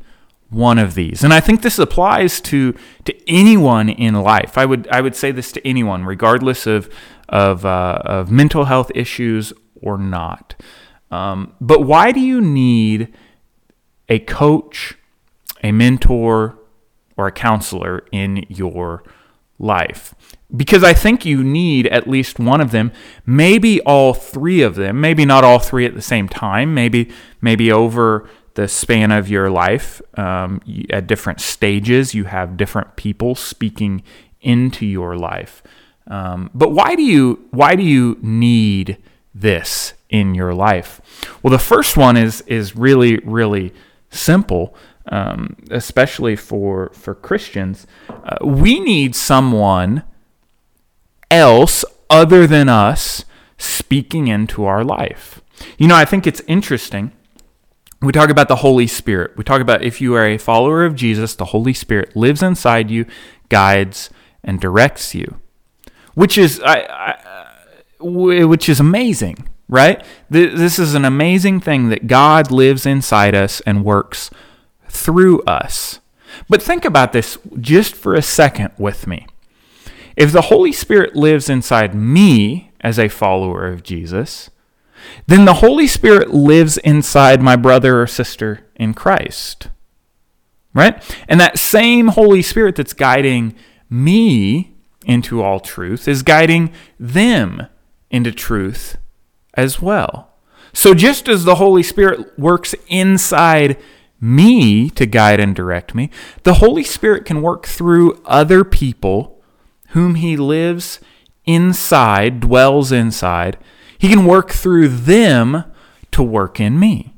one 0.50 0.79
of 0.79 0.95
these. 0.95 1.25
And 1.25 1.33
I 1.33 1.41
think 1.41 1.62
this 1.62 1.79
applies 1.79 2.41
to 2.43 2.75
to 3.05 3.29
anyone 3.29 3.88
in 3.88 4.15
life. 4.15 4.57
I 4.57 4.65
would 4.65 4.87
I 4.88 5.00
would 5.00 5.17
say 5.17 5.33
this 5.33 5.53
to 5.53 5.67
anyone, 5.67 6.05
regardless 6.05 6.67
of 6.67 6.88
of 7.29 7.65
uh, 7.65 8.00
of 8.05 8.31
mental 8.31 8.67
health 8.67 8.91
issues 8.95 9.53
or 9.81 9.99
not. 9.99 10.55
Um, 11.11 11.55
but 11.61 11.83
why 11.83 12.12
do 12.12 12.21
you 12.21 12.41
need 12.41 13.15
a 14.09 14.19
coach, 14.21 14.97
a 15.62 15.73
mentor, 15.73 16.59
or 17.17 17.26
a 17.26 17.33
counselor 17.33 18.05
in 18.12 18.45
your 18.49 19.05
life? 19.59 20.15
Because 20.55 20.85
I 20.85 20.95
think 20.95 21.25
you 21.25 21.43
need 21.43 21.87
at 21.88 22.09
least 22.09 22.38
one 22.38 22.61
of 22.61 22.71
them, 22.71 22.93
maybe 23.25 23.81
all 23.81 24.15
three 24.15 24.62
of 24.62 24.76
them, 24.76 25.00
maybe 25.00 25.25
not 25.25 25.43
all 25.43 25.59
three 25.59 25.87
at 25.87 25.95
the 25.95 26.03
same 26.03 26.29
time, 26.29 26.73
maybe 26.73 27.11
maybe 27.41 27.71
over 27.73 28.29
the 28.57 28.67
span 28.67 29.13
of 29.13 29.29
your 29.29 29.51
life, 29.51 30.03
um, 30.19 30.61
at 30.91 31.07
different 31.07 31.41
stages, 31.41 32.15
you 32.15 32.25
have 32.25 32.57
different 32.57 32.97
people 32.97 33.35
speaking 33.35 34.03
into 34.41 34.85
your 34.85 35.17
life. 35.17 35.63
Um, 36.09 36.51
but 36.55 36.73
why 36.73 36.95
do 36.95 37.03
you 37.03 37.47
why 37.51 37.77
do 37.77 37.83
you 37.83 38.19
need 38.23 38.97
this 39.35 39.93
in 40.09 40.35
your 40.35 40.55
life? 40.55 41.01
Well, 41.43 41.51
the 41.51 41.59
first 41.59 41.97
one 41.97 42.17
is 42.17 42.41
is 42.43 42.75
really 42.75 43.19
really 43.19 43.75
simple, 44.11 44.75
um, 45.07 45.57
especially 45.71 46.35
for 46.35 46.91
for 46.95 47.15
Christians. 47.15 47.87
Uh, 48.09 48.39
we 48.43 48.81
need 48.81 49.15
someone 49.15 50.03
else 51.31 51.85
other 52.09 52.47
than 52.47 52.69
us 52.71 53.25
speaking 53.59 54.29
into 54.29 54.65
our 54.65 54.83
life. 54.83 55.43
You 55.77 55.89
know, 55.89 55.97
I 55.97 56.05
think 56.07 56.27
it's 56.27 56.41
interesting 56.47 57.13
we 58.03 58.12
talk 58.12 58.31
about 58.31 58.49
the 58.49 58.57
Holy 58.57 58.87
Spirit. 58.87 59.37
We 59.37 59.45
talk 59.45 59.61
about 59.61 59.83
if 59.83 60.00
you 60.00 60.15
are 60.15 60.26
a 60.26 60.38
follower 60.38 60.85
of 60.85 60.95
Jesus, 60.95 61.35
the 61.35 61.47
Holy 61.47 61.73
Spirit 61.73 62.15
lives 62.15 62.43
inside 62.43 62.91
you, 62.91 63.07
guides, 63.49 64.11
and 64.45 64.61
directs 64.61 65.15
you, 65.15 65.41
which 66.15 66.37
is 66.37 66.61
I, 66.65 66.81
I, 66.83 67.17
which 68.00 68.69
is 68.69 68.81
amazing, 68.81 69.49
right? 69.69 70.05
This 70.29 70.79
is 70.79 70.95
an 70.95 71.05
amazing 71.05 71.61
thing 71.61 71.88
that 71.88 72.07
God 72.07 72.50
lives 72.50 72.87
inside 72.87 73.35
us 73.35 73.61
and 73.62 73.85
works 73.85 74.31
through 74.88 75.43
us. 75.43 76.00
But 76.49 76.62
think 76.62 76.85
about 76.85 77.12
this 77.12 77.38
just 77.61 77.95
for 77.95 78.15
a 78.15 78.23
second 78.23 78.73
with 78.79 79.07
me. 79.07 79.26
If 80.17 80.33
the 80.33 80.43
Holy 80.43 80.73
Spirit 80.73 81.17
lives 81.17 81.49
inside 81.49 81.95
me 81.95 82.71
as 82.81 82.99
a 82.99 83.09
follower 83.09 83.67
of 83.67 83.83
Jesus, 83.83 84.50
then 85.27 85.45
the 85.45 85.55
Holy 85.55 85.87
Spirit 85.87 86.33
lives 86.33 86.79
inside 86.79 87.43
my 87.43 87.57
brother 87.57 88.01
or 88.01 88.07
sister 88.07 88.67
in 88.75 88.95
Christ. 88.95 89.69
Right? 90.75 91.03
And 91.29 91.41
that 91.41 91.59
same 91.59 92.09
Holy 92.09 92.43
Spirit 92.43 92.77
that's 92.77 92.93
guiding 92.93 93.55
me 93.89 94.75
into 95.07 95.43
all 95.43 95.61
truth 95.61 96.09
is 96.09 96.23
guiding 96.23 96.73
them 96.99 97.67
into 98.11 98.33
truth 98.33 98.99
as 99.55 99.81
well. 99.81 100.31
So 100.73 100.93
just 100.93 101.29
as 101.29 101.45
the 101.45 101.55
Holy 101.55 101.83
Spirit 101.83 102.39
works 102.39 102.75
inside 102.89 103.79
me 104.21 104.91
to 104.91 105.07
guide 105.07 105.41
and 105.41 105.55
direct 105.55 105.95
me, 105.95 106.11
the 106.43 106.55
Holy 106.55 106.85
Spirit 106.85 107.25
can 107.25 107.41
work 107.41 107.67
through 107.67 108.21
other 108.27 108.65
people 108.65 109.43
whom 109.91 110.17
He 110.17 110.37
lives 110.37 111.01
inside, 111.47 112.41
dwells 112.41 112.93
inside, 112.93 113.57
he 113.99 114.09
can 114.09 114.25
work 114.25 114.50
through 114.50 114.88
them 114.88 115.65
to 116.12 116.23
work 116.23 116.61
in 116.61 116.79
me. 116.79 117.15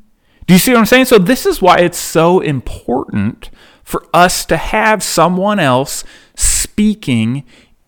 Do 0.47 0.55
you 0.55 0.59
see 0.59 0.73
what 0.73 0.79
I'm 0.79 0.87
saying? 0.87 1.07
So, 1.07 1.19
this 1.19 1.45
is 1.45 1.61
why 1.61 1.79
it's 1.79 1.99
so 1.99 2.41
important 2.41 3.51
for 3.85 4.07
us 4.13 4.45
to 4.47 4.57
have 4.57 5.03
someone 5.03 5.59
else 5.59 6.05
speaking 6.35 7.45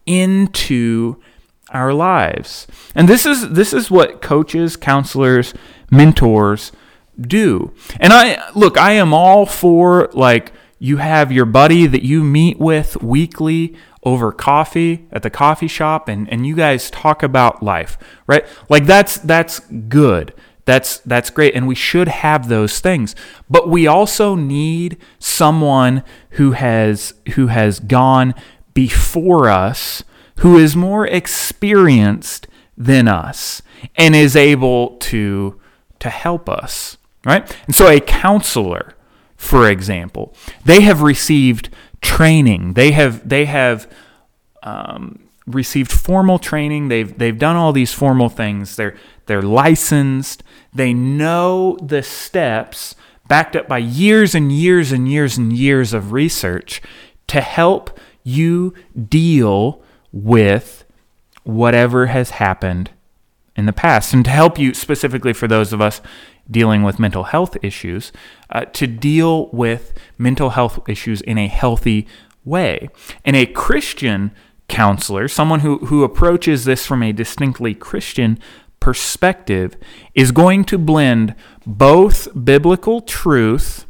into 0.06 1.16
our 1.70 1.92
lives. 1.92 2.66
And 2.94 3.08
this 3.08 3.24
is 3.26 3.50
this 3.50 3.72
is 3.72 3.90
what 3.90 4.20
coaches, 4.20 4.76
counselors, 4.76 5.54
mentors 5.90 6.72
do. 7.20 7.72
And 7.98 8.12
I 8.12 8.50
look, 8.54 8.76
I 8.78 8.92
am 8.92 9.14
all 9.14 9.46
for 9.46 10.10
like 10.12 10.52
you 10.78 10.96
have 10.96 11.30
your 11.30 11.44
buddy 11.44 11.86
that 11.86 12.02
you 12.02 12.24
meet 12.24 12.58
with 12.58 13.02
weekly 13.02 13.76
over 14.02 14.32
coffee 14.32 15.06
at 15.12 15.22
the 15.22 15.30
coffee 15.30 15.68
shop 15.68 16.08
and, 16.08 16.28
and 16.32 16.46
you 16.46 16.54
guys 16.54 16.90
talk 16.90 17.22
about 17.22 17.62
life, 17.62 17.98
right? 18.26 18.46
Like 18.68 18.86
that's 18.86 19.18
that's 19.18 19.60
good. 19.60 20.34
That's 20.64 20.98
that's 20.98 21.30
great 21.30 21.54
and 21.54 21.66
we 21.66 21.74
should 21.74 22.08
have 22.08 22.48
those 22.48 22.80
things. 22.80 23.14
But 23.48 23.68
we 23.68 23.86
also 23.86 24.34
need 24.34 24.96
someone 25.18 26.02
who 26.30 26.52
has 26.52 27.14
who 27.34 27.48
has 27.48 27.80
gone 27.80 28.34
before 28.72 29.48
us, 29.48 30.02
who 30.38 30.56
is 30.56 30.76
more 30.76 31.06
experienced 31.06 32.46
than 32.76 33.08
us 33.08 33.60
and 33.96 34.16
is 34.16 34.36
able 34.36 34.96
to 34.98 35.60
to 35.98 36.08
help 36.08 36.48
us, 36.48 36.96
right? 37.26 37.54
And 37.66 37.74
so 37.74 37.88
a 37.88 38.00
counselor 38.00 38.94
for 39.40 39.70
example. 39.70 40.34
They 40.66 40.82
have 40.82 41.00
received 41.00 41.70
training. 42.00 42.74
They 42.74 42.92
have 42.92 43.28
they 43.28 43.44
have 43.46 43.90
um, 44.62 45.28
received 45.46 45.90
formal 45.90 46.38
training. 46.38 46.88
They've 46.88 47.16
they've 47.16 47.38
done 47.38 47.56
all 47.56 47.72
these 47.72 47.92
formal 47.92 48.28
things. 48.28 48.76
They're 48.76 48.96
they're 49.26 49.42
licensed. 49.42 50.42
They 50.72 50.92
know 50.92 51.76
the 51.82 52.02
steps 52.02 52.94
backed 53.28 53.54
up 53.54 53.68
by 53.68 53.78
years 53.78 54.34
and 54.34 54.50
years 54.50 54.92
and 54.92 55.08
years 55.08 55.38
and 55.38 55.52
years 55.52 55.92
of 55.92 56.12
research 56.12 56.82
to 57.28 57.40
help 57.40 57.98
you 58.24 58.74
deal 59.08 59.82
with 60.12 60.84
whatever 61.44 62.06
has 62.06 62.30
happened 62.30 62.90
in 63.56 63.66
the 63.66 63.72
past 63.72 64.12
and 64.12 64.24
to 64.24 64.30
help 64.30 64.58
you 64.58 64.74
specifically 64.74 65.32
for 65.32 65.46
those 65.46 65.72
of 65.72 65.80
us 65.80 66.00
dealing 66.50 66.82
with 66.82 66.98
mental 66.98 67.24
health 67.24 67.56
issues, 67.62 68.12
uh, 68.50 68.64
to 68.66 68.86
deal 68.86 69.48
with 69.48 69.92
mental 70.18 70.50
health 70.50 70.80
issues 70.88 71.20
in 71.20 71.38
a 71.38 71.46
healthy 71.46 72.06
way. 72.44 72.88
And 73.24 73.36
a 73.36 73.46
Christian 73.46 74.32
counselor, 74.68 75.28
someone 75.28 75.60
who, 75.60 75.78
who 75.86 76.04
approaches 76.04 76.64
this 76.64 76.86
from 76.86 77.02
a 77.02 77.12
distinctly 77.12 77.74
Christian 77.74 78.38
perspective, 78.78 79.76
is 80.14 80.32
going 80.32 80.64
to 80.64 80.78
blend 80.78 81.34
both 81.66 82.28
biblical 82.44 83.00
truth 83.00 83.84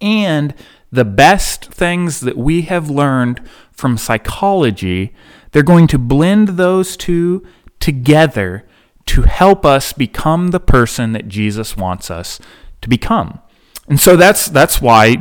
and 0.00 0.54
the 0.90 1.04
best 1.04 1.66
things 1.66 2.20
that 2.20 2.36
we 2.36 2.62
have 2.62 2.90
learned 2.90 3.40
from 3.72 3.96
psychology. 3.96 5.14
They're 5.52 5.62
going 5.62 5.86
to 5.88 5.98
blend 5.98 6.48
those 6.48 6.96
two 6.96 7.46
together 7.80 8.66
to 9.12 9.22
help 9.22 9.66
us 9.66 9.92
become 9.92 10.48
the 10.48 10.58
person 10.58 11.12
that 11.12 11.28
Jesus 11.28 11.76
wants 11.76 12.10
us 12.10 12.40
to 12.80 12.88
become. 12.88 13.40
And 13.86 14.00
so 14.00 14.16
that's 14.16 14.46
that's 14.46 14.80
why 14.80 15.16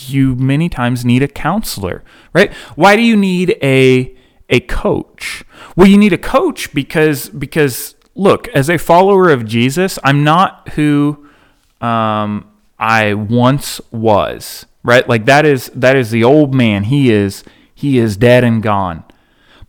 you 0.00 0.36
many 0.36 0.68
times 0.68 1.06
need 1.06 1.22
a 1.22 1.28
counselor, 1.28 2.04
right? 2.34 2.52
Why 2.76 2.96
do 2.96 3.02
you 3.02 3.16
need 3.16 3.56
a 3.62 4.14
a 4.50 4.60
coach? 4.60 5.42
Well, 5.74 5.86
you 5.86 5.96
need 5.96 6.12
a 6.12 6.18
coach 6.18 6.74
because 6.74 7.30
because 7.30 7.94
look, 8.14 8.46
as 8.48 8.68
a 8.68 8.76
follower 8.76 9.30
of 9.30 9.46
Jesus, 9.46 9.98
I'm 10.04 10.22
not 10.22 10.68
who 10.74 11.26
um, 11.80 12.46
I 12.78 13.14
once 13.14 13.80
was, 13.90 14.66
right? 14.82 15.08
Like 15.08 15.24
that 15.24 15.46
is 15.46 15.70
that 15.74 15.96
is 15.96 16.10
the 16.10 16.24
old 16.24 16.54
man. 16.54 16.84
He 16.84 17.10
is 17.10 17.42
he 17.74 17.96
is 17.96 18.18
dead 18.18 18.44
and 18.44 18.62
gone. 18.62 19.02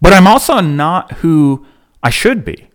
But 0.01 0.11
I'm 0.11 0.27
also 0.27 0.59
not 0.59 1.13
who 1.19 1.65
I 2.03 2.09
should 2.09 2.43
be. 2.43 2.67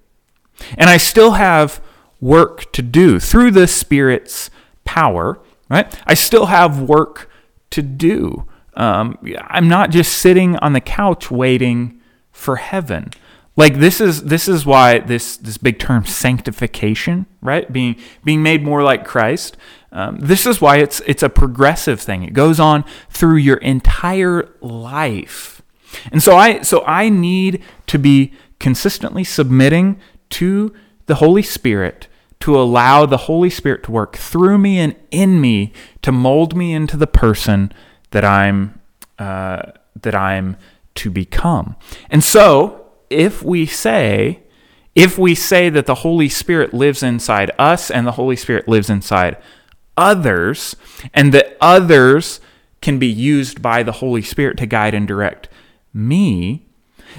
And 0.77 0.91
I 0.91 0.97
still 0.97 1.33
have 1.33 1.83
work 2.21 2.71
to 2.73 2.83
do 2.83 3.19
through 3.19 3.51
the 3.53 3.67
Spirit's 3.67 4.51
power, 4.85 5.41
right? 5.69 5.95
I 6.07 6.15
still 6.15 6.47
have 6.47 6.81
work 6.81 7.31
to 7.71 7.83
do. 7.83 8.47
Um, 8.75 9.19
I'm 9.47 9.69
not 9.69 9.91
just 9.91 10.19
sitting 10.19 10.57
on 10.57 10.73
the 10.73 10.81
couch 10.81 11.31
waiting 11.31 12.01
for 12.33 12.57
heaven. 12.57 13.11
Like 13.57 13.79
this 13.79 14.01
is 14.01 14.23
this 14.23 14.49
is 14.49 14.65
why 14.65 15.01
this 15.01 15.37
this 15.37 15.59
big 15.59 15.79
term 15.79 16.07
sanctification, 16.07 17.27
right? 17.43 17.71
Being 17.71 17.97
being 18.25 18.43
made 18.43 18.63
more 18.63 18.83
like 18.83 19.05
Christ. 19.05 19.57
Um, 19.93 20.19
this 20.21 20.47
is 20.47 20.61
why 20.61 20.79
it's 20.79 21.01
it's 21.07 21.23
a 21.23 21.29
progressive 21.29 22.01
thing. 22.01 22.23
It 22.23 22.33
goes 22.33 22.59
on 22.59 22.85
through 23.11 23.37
your 23.37 23.59
entire 23.59 24.49
life. 24.61 25.61
And 26.13 26.23
so 26.23 26.37
I 26.37 26.63
so 26.63 26.85
I 26.87 27.09
need 27.09 27.63
to 27.89 27.99
be 27.99 28.33
consistently 28.61 29.25
submitting 29.25 30.01
to 30.31 30.75
the 31.07 31.17
Holy 31.17 31.43
Spirit 31.43 32.09
to 32.41 32.59
allow 32.59 33.05
the 33.05 33.19
Holy 33.19 33.51
Spirit 33.51 33.83
to 33.85 33.93
work 33.93 34.17
through 34.17 34.59
me 34.59 34.79
and 34.79 34.97
in 35.11 35.41
me 35.41 35.73
to 36.03 36.11
mold 36.11 36.57
me 36.57 36.73
into 36.73 36.97
the 36.97 37.07
person 37.07 37.73
that 38.11 38.25
I'm 38.25 38.81
uh, 39.19 39.73
that 40.01 40.15
I'm 40.15 40.57
to 40.95 41.11
become. 41.11 41.77
And 42.09 42.25
so, 42.25 42.87
if 43.11 43.43
we 43.43 43.67
say 43.67 44.41
if 44.95 45.17
we 45.17 45.35
say 45.35 45.71
that 45.71 45.87
the 45.87 45.97
Holy 45.97 46.29
Spirit 46.29 46.75
lives 46.75 47.03
inside 47.03 47.51
us 47.59 47.91
and 47.91 48.07
the 48.07 48.13
Holy 48.13 48.37
Spirit 48.37 48.69
lives 48.69 48.91
inside 48.91 49.37
others, 49.97 50.75
and 51.13 51.33
that 51.33 51.57
others 51.61 52.41
can 52.81 52.99
be 52.99 53.07
used 53.07 53.61
by 53.63 53.83
the 53.83 53.93
Holy 53.93 54.23
Spirit 54.23 54.57
to 54.59 54.67
guide 54.67 54.95
and 54.95 55.07
direct 55.07 55.49
me, 55.93 56.67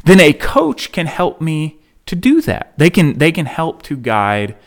then 0.04 0.20
a 0.20 0.34
coach 0.34 0.92
can 0.92 1.06
help 1.06 1.40
me 1.40 1.81
to 2.12 2.16
do 2.18 2.42
that. 2.42 2.74
They 2.78 2.90
can 2.90 3.18
they 3.20 3.32
can 3.32 3.46
help 3.46 3.84
to 3.84 3.96
guide 3.96 4.58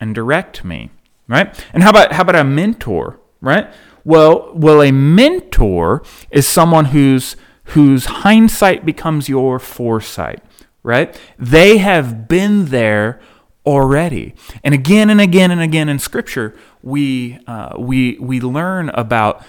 and 0.00 0.14
direct 0.14 0.64
me, 0.64 0.88
right? 1.28 1.54
And 1.74 1.82
how 1.82 1.90
about 1.90 2.12
how 2.12 2.22
about 2.22 2.36
a 2.36 2.44
mentor, 2.44 3.20
right? 3.42 3.70
Well, 4.04 4.50
well 4.54 4.80
a 4.80 4.90
mentor 4.90 6.02
is 6.30 6.48
someone 6.48 6.86
whose 6.86 7.36
whose 7.74 8.06
hindsight 8.06 8.86
becomes 8.86 9.28
your 9.28 9.58
foresight, 9.58 10.42
right? 10.82 11.20
They 11.38 11.76
have 11.76 12.26
been 12.26 12.66
there 12.66 13.20
already. 13.66 14.34
And 14.64 14.72
again 14.72 15.10
and 15.10 15.20
again 15.20 15.50
and 15.50 15.60
again 15.60 15.90
in 15.90 15.98
Scripture, 15.98 16.56
we, 16.82 17.38
uh, 17.46 17.74
we, 17.78 18.16
we 18.18 18.40
learn 18.40 18.88
about 18.94 19.44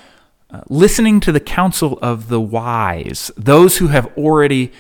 uh, 0.52 0.64
listening 0.68 1.22
to 1.22 1.32
the 1.32 1.40
counsel 1.40 1.98
of 2.02 2.28
the 2.28 2.42
wise, 2.42 3.32
those 3.38 3.78
who 3.78 3.88
have 3.88 4.08
already 4.18 4.74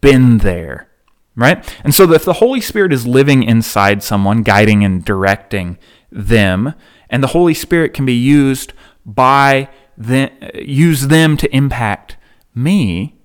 been 0.00 0.38
there 0.38 0.89
right? 1.36 1.76
And 1.84 1.94
so 1.94 2.10
if 2.12 2.24
the 2.24 2.34
Holy 2.34 2.60
Spirit 2.60 2.92
is 2.92 3.06
living 3.06 3.42
inside 3.42 4.02
someone, 4.02 4.42
guiding 4.42 4.84
and 4.84 5.04
directing 5.04 5.78
them, 6.10 6.74
and 7.08 7.22
the 7.22 7.28
Holy 7.28 7.54
Spirit 7.54 7.94
can 7.94 8.04
be 8.04 8.14
used 8.14 8.72
by 9.04 9.68
them, 9.96 10.30
use 10.54 11.08
them 11.08 11.36
to 11.36 11.54
impact 11.54 12.16
me, 12.54 13.16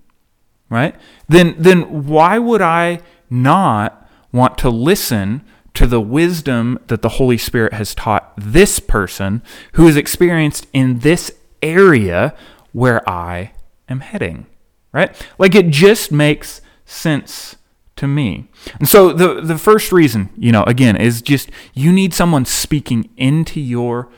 right? 0.68 0.94
Then 1.28 1.54
then 1.58 2.06
why 2.06 2.38
would 2.38 2.62
I 2.62 3.00
not 3.30 4.08
want 4.32 4.58
to 4.58 4.70
listen 4.70 5.44
to 5.74 5.86
the 5.86 6.00
wisdom 6.00 6.78
that 6.86 7.02
the 7.02 7.10
Holy 7.10 7.38
Spirit 7.38 7.74
has 7.74 7.94
taught 7.94 8.32
this 8.36 8.80
person 8.80 9.42
who 9.72 9.86
is 9.86 9.96
experienced 9.96 10.66
in 10.72 11.00
this 11.00 11.30
area 11.62 12.34
where 12.72 13.08
I 13.08 13.52
am 13.88 14.00
heading, 14.00 14.46
right? 14.92 15.14
Like 15.38 15.54
it 15.54 15.70
just 15.70 16.10
makes 16.10 16.60
sense 16.86 17.55
to 17.96 18.06
me. 18.06 18.48
And 18.78 18.88
so 18.88 19.12
the 19.12 19.40
the 19.40 19.58
first 19.58 19.92
reason, 19.92 20.30
you 20.36 20.52
know, 20.52 20.62
again, 20.64 20.96
is 20.96 21.22
just 21.22 21.50
you 21.74 21.92
need 21.92 22.14
someone 22.14 22.44
speaking 22.44 23.10
into 23.16 23.60
your 23.60 24.08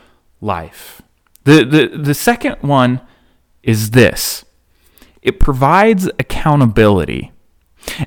life. 0.41 1.01
The 1.45 1.63
the 1.65 1.97
the 1.97 2.13
second 2.13 2.57
one 2.61 3.01
is 3.63 3.91
this. 3.91 4.45
It 5.21 5.39
provides 5.39 6.07
accountability. 6.19 7.31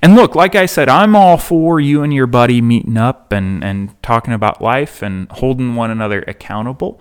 And 0.00 0.14
look, 0.14 0.34
like 0.34 0.54
I 0.54 0.66
said, 0.66 0.88
I'm 0.88 1.16
all 1.16 1.36
for 1.38 1.80
you 1.80 2.02
and 2.02 2.12
your 2.12 2.26
buddy 2.26 2.60
meeting 2.60 2.96
up 2.96 3.32
and, 3.32 3.64
and 3.64 4.00
talking 4.02 4.32
about 4.32 4.62
life 4.62 5.02
and 5.02 5.30
holding 5.30 5.74
one 5.74 5.90
another 5.90 6.24
accountable. 6.28 7.00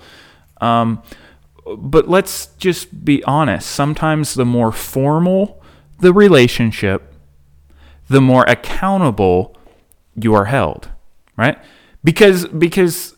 Um, 0.60 1.04
but 1.78 2.08
let's 2.08 2.48
just 2.58 3.06
be 3.06 3.24
honest. 3.26 3.70
Sometimes 3.70 4.34
the 4.34 4.46
more 4.46 4.72
formal 4.72 5.62
the 6.00 6.14
relationship, 6.14 7.11
the 8.12 8.22
more 8.22 8.44
accountable 8.44 9.56
you 10.16 10.34
are 10.34 10.46
held, 10.46 10.90
right? 11.38 11.58
Because 12.04 12.46
because 12.48 13.16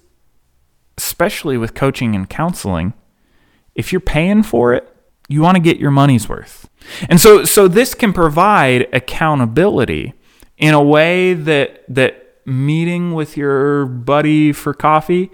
especially 0.98 1.58
with 1.58 1.74
coaching 1.74 2.16
and 2.16 2.30
counseling, 2.30 2.94
if 3.76 3.92
you're 3.92 4.00
paying 4.00 4.44
for 4.44 4.74
it, 4.74 4.88
you 5.28 5.42
want 5.42 5.56
to 5.56 5.62
get 5.62 5.78
your 5.78 5.92
money's 5.92 6.30
worth. 6.30 6.70
And 7.10 7.20
so 7.20 7.44
so 7.44 7.68
this 7.68 7.96
can 7.96 8.14
provide 8.14 8.88
accountability 8.94 10.14
in 10.58 10.74
a 10.74 10.84
way 10.84 11.34
that 11.34 11.84
that 11.90 12.20
meeting 12.46 13.14
with 13.14 13.36
your 13.36 13.86
buddy 13.86 14.52
for 14.52 14.74
coffee 14.74 15.32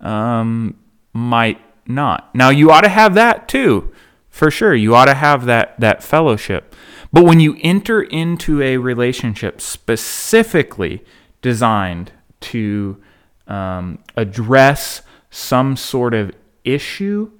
um, 0.00 0.76
might 1.12 1.60
not. 1.86 2.34
Now 2.34 2.48
you 2.48 2.70
ought 2.70 2.82
to 2.82 2.88
have 2.88 3.14
that 3.14 3.46
too, 3.48 3.92
for 4.30 4.50
sure. 4.50 4.74
You 4.74 4.94
ought 4.94 5.06
to 5.06 5.14
have 5.14 5.44
that 5.44 5.78
that 5.80 6.02
fellowship. 6.02 6.71
But 7.12 7.24
when 7.24 7.40
you 7.40 7.56
enter 7.60 8.02
into 8.02 8.62
a 8.62 8.78
relationship 8.78 9.60
specifically 9.60 11.04
designed 11.42 12.12
to 12.40 13.02
um, 13.46 13.98
address 14.16 15.02
some 15.30 15.76
sort 15.76 16.14
of 16.14 16.32
issue 16.64 17.30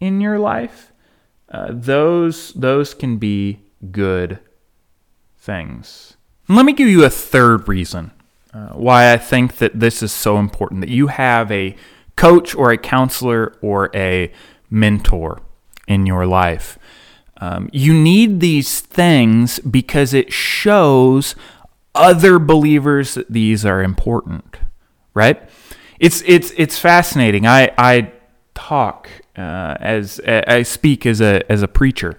in 0.00 0.20
your 0.20 0.38
life, 0.38 0.92
uh, 1.48 1.68
those 1.70 2.52
those 2.54 2.94
can 2.94 3.18
be 3.18 3.60
good 3.90 4.38
things. 5.38 6.16
Let 6.48 6.64
me 6.64 6.72
give 6.72 6.88
you 6.88 7.04
a 7.04 7.10
third 7.10 7.68
reason 7.68 8.10
uh, 8.52 8.70
why 8.70 9.12
I 9.12 9.16
think 9.16 9.58
that 9.58 9.78
this 9.78 10.02
is 10.02 10.12
so 10.12 10.38
important 10.38 10.80
that 10.80 10.90
you 10.90 11.06
have 11.08 11.50
a 11.52 11.76
coach 12.16 12.54
or 12.54 12.72
a 12.72 12.78
counselor 12.78 13.56
or 13.62 13.90
a 13.94 14.32
mentor 14.68 15.40
in 15.86 16.06
your 16.06 16.26
life. 16.26 16.78
Um, 17.40 17.70
you 17.72 17.94
need 17.94 18.40
these 18.40 18.80
things 18.80 19.58
because 19.60 20.12
it 20.12 20.32
shows 20.32 21.34
other 21.94 22.38
believers 22.38 23.14
that 23.14 23.32
these 23.32 23.64
are 23.64 23.82
important, 23.82 24.58
right? 25.14 25.42
It's 25.98 26.22
it's 26.26 26.52
it's 26.56 26.78
fascinating. 26.78 27.46
I 27.46 27.72
I 27.76 28.12
talk 28.54 29.08
uh, 29.36 29.76
as 29.80 30.20
I 30.26 30.62
speak 30.62 31.06
as 31.06 31.20
a 31.20 31.50
as 31.50 31.62
a 31.62 31.68
preacher 31.68 32.18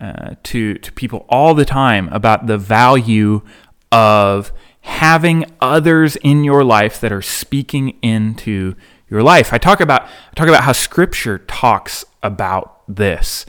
uh, 0.00 0.34
to 0.44 0.74
to 0.74 0.92
people 0.92 1.26
all 1.28 1.54
the 1.54 1.64
time 1.64 2.08
about 2.10 2.46
the 2.46 2.58
value 2.58 3.42
of 3.90 4.52
having 4.82 5.44
others 5.60 6.16
in 6.16 6.44
your 6.44 6.64
life 6.64 7.00
that 7.00 7.12
are 7.12 7.22
speaking 7.22 7.98
into 8.02 8.74
your 9.10 9.22
life. 9.22 9.52
I 9.52 9.58
talk 9.58 9.80
about 9.80 10.02
I 10.02 10.34
talk 10.34 10.48
about 10.48 10.64
how 10.64 10.72
Scripture 10.72 11.38
talks 11.38 12.04
about 12.22 12.82
this, 12.86 13.44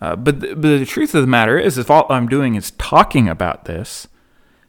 uh, 0.00 0.16
but 0.16 0.40
the, 0.40 0.48
but 0.54 0.78
the 0.78 0.86
truth 0.86 1.14
of 1.14 1.20
the 1.20 1.26
matter 1.26 1.58
is, 1.58 1.78
if 1.78 1.90
all 1.90 2.06
I'm 2.10 2.28
doing 2.28 2.54
is 2.54 2.72
talking 2.72 3.28
about 3.28 3.64
this, 3.64 4.08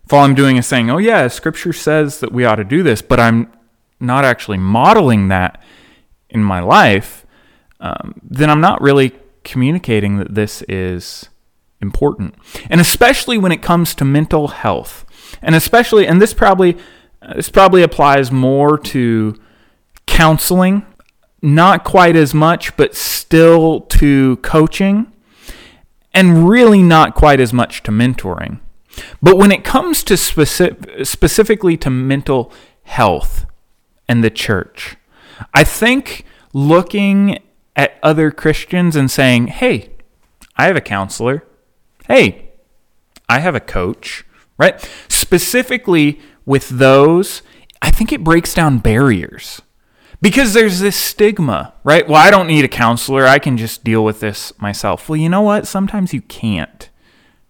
if 0.03 0.13
all 0.13 0.23
I'm 0.23 0.35
doing 0.35 0.57
is 0.57 0.67
saying, 0.67 0.89
"Oh 0.89 0.97
yeah, 0.97 1.27
Scripture 1.27 1.73
says 1.73 2.19
that 2.19 2.31
we 2.31 2.45
ought 2.45 2.55
to 2.55 2.63
do 2.63 2.83
this," 2.83 3.01
but 3.01 3.19
I'm 3.19 3.51
not 3.99 4.25
actually 4.25 4.57
modeling 4.57 5.29
that 5.29 5.61
in 6.29 6.43
my 6.43 6.59
life, 6.59 7.25
um, 7.79 8.13
then 8.23 8.49
I'm 8.49 8.61
not 8.61 8.81
really 8.81 9.13
communicating 9.43 10.17
that 10.17 10.35
this 10.35 10.61
is 10.63 11.29
important. 11.81 12.35
And 12.69 12.81
especially 12.81 13.37
when 13.37 13.51
it 13.51 13.61
comes 13.61 13.95
to 13.95 14.05
mental 14.05 14.49
health, 14.49 15.05
and 15.41 15.55
especially, 15.55 16.07
and 16.07 16.21
this 16.21 16.33
probably 16.33 16.77
this 17.35 17.49
probably 17.49 17.81
applies 17.81 18.31
more 18.31 18.77
to 18.77 19.35
counseling, 20.05 20.85
not 21.41 21.83
quite 21.83 22.15
as 22.15 22.33
much, 22.33 22.75
but 22.77 22.95
still 22.95 23.81
to 23.81 24.37
coaching, 24.37 25.11
and 26.15 26.47
really 26.47 26.81
not 26.81 27.13
quite 27.13 27.39
as 27.39 27.53
much 27.53 27.83
to 27.83 27.91
mentoring. 27.91 28.59
But 29.21 29.37
when 29.37 29.51
it 29.51 29.65
comes 29.65 30.03
to 30.05 30.15
specific, 30.15 31.05
specifically 31.05 31.75
to 31.77 31.89
mental 31.89 32.51
health 32.83 33.45
and 34.07 34.23
the 34.23 34.29
church, 34.29 34.95
I 35.53 35.65
think 35.65 36.25
looking 36.53 37.39
at 37.75 37.99
other 38.01 38.31
Christians 38.31 38.95
and 38.95 39.11
saying, 39.11 39.47
hey, 39.47 39.91
I 40.55 40.67
have 40.67 40.77
a 40.77 40.81
counselor. 40.81 41.45
Hey, 42.07 42.51
I 43.27 43.39
have 43.39 43.55
a 43.55 43.59
coach, 43.59 44.23
right? 44.57 44.89
Specifically 45.09 46.21
with 46.45 46.69
those, 46.69 47.41
I 47.81 47.91
think 47.91 48.13
it 48.13 48.23
breaks 48.23 48.53
down 48.53 48.77
barriers 48.77 49.61
because 50.25 50.55
there's 50.55 50.79
this 50.79 50.95
stigma, 50.95 51.71
right? 51.83 52.09
Well, 52.09 52.17
I 52.17 52.31
don't 52.31 52.47
need 52.47 52.65
a 52.65 52.67
counselor. 52.67 53.27
I 53.27 53.37
can 53.37 53.57
just 53.57 53.83
deal 53.83 54.03
with 54.03 54.21
this 54.21 54.59
myself. 54.59 55.07
Well, 55.07 55.17
you 55.17 55.29
know 55.29 55.43
what? 55.43 55.67
Sometimes 55.67 56.15
you 56.15 56.21
can't, 56.21 56.89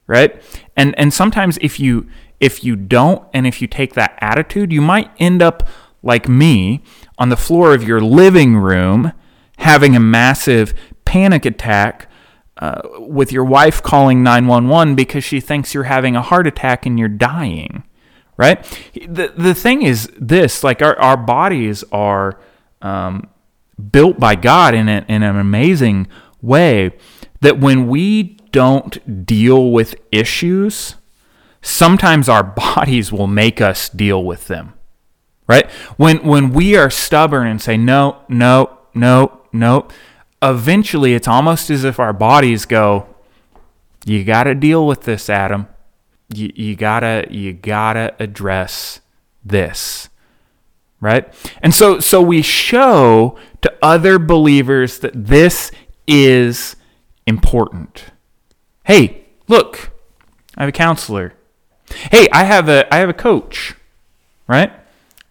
right? 0.07 0.43
And 0.75 0.93
and 0.99 1.13
sometimes 1.13 1.57
if 1.61 1.79
you 1.79 2.09
if 2.41 2.65
you 2.65 2.75
don't 2.75 3.25
and 3.33 3.47
if 3.47 3.61
you 3.61 3.67
take 3.69 3.93
that 3.93 4.17
attitude, 4.19 4.73
you 4.73 4.81
might 4.81 5.09
end 5.19 5.41
up 5.41 5.65
like 6.03 6.27
me 6.27 6.83
on 7.17 7.29
the 7.29 7.38
floor 7.38 7.73
of 7.73 7.81
your 7.81 8.01
living 8.01 8.57
room 8.57 9.13
having 9.59 9.95
a 9.95 9.99
massive 10.01 10.73
panic 11.05 11.45
attack 11.45 12.11
uh, 12.57 12.81
with 12.99 13.31
your 13.31 13.45
wife 13.45 13.81
calling 13.81 14.21
911 14.21 14.95
because 14.95 15.23
she 15.23 15.39
thinks 15.39 15.73
you're 15.73 15.83
having 15.85 16.17
a 16.17 16.21
heart 16.21 16.45
attack 16.45 16.85
and 16.85 16.99
you're 16.99 17.07
dying, 17.07 17.85
right? 18.35 18.61
The, 18.93 19.31
the 19.33 19.53
thing 19.53 19.81
is 19.81 20.11
this 20.19 20.61
like, 20.61 20.81
our, 20.81 20.99
our 20.99 21.15
bodies 21.15 21.85
are 21.93 22.38
um, 22.86 23.28
built 23.91 24.19
by 24.19 24.36
God 24.36 24.74
in, 24.74 24.88
a, 24.88 25.06
in 25.08 25.24
an 25.24 25.38
amazing 25.38 26.08
way 26.41 26.91
that 27.41 27.60
when 27.60 27.88
we 27.88 28.24
don't 28.52 29.26
deal 29.26 29.71
with 29.71 29.95
issues, 30.12 30.95
sometimes 31.62 32.30
our 32.30 32.43
bodies 32.76 33.12
will 33.12 33.28
make 33.28 33.60
us 33.60 33.89
deal 33.89 34.24
with 34.24 34.48
them 34.48 34.74
right 35.48 35.69
when 35.98 36.17
when 36.26 36.52
we 36.52 36.76
are 36.76 36.89
stubborn 36.89 37.45
and 37.45 37.62
say 37.62 37.78
no 37.78 38.17
no 38.28 38.80
no 38.95 39.41
no 39.54 39.88
eventually 40.41 41.13
it's 41.13 41.28
almost 41.28 41.69
as 41.69 41.84
if 41.84 42.00
our 42.00 42.13
bodies 42.13 42.65
go, 42.65 43.08
you 44.06 44.24
got 44.24 44.43
to 44.43 44.56
deal 44.56 44.86
with 44.86 45.04
this, 45.04 45.30
Adam. 45.30 45.67
You, 46.34 46.52
you 46.56 46.76
gotta 46.76 47.28
you 47.30 47.54
gotta 47.54 48.15
address 48.19 49.00
this 49.43 50.10
right? 51.05 51.31
And 51.61 51.73
so 51.73 51.99
so 51.99 52.21
we 52.21 52.41
show 52.41 53.37
to 53.61 53.73
other 53.81 54.19
believers 54.19 54.99
that 54.99 55.13
this 55.13 55.71
is 56.07 56.75
important. 57.25 58.05
Hey 58.83 59.25
look 59.47 59.91
i 60.57 60.63
have 60.63 60.69
a 60.69 60.73
counselor. 60.73 61.33
Hey 62.11 62.27
i 62.31 62.43
have 62.43 62.67
a 62.67 62.93
i 62.93 62.97
have 62.97 63.09
a 63.09 63.13
coach 63.13 63.75
right? 64.47 64.71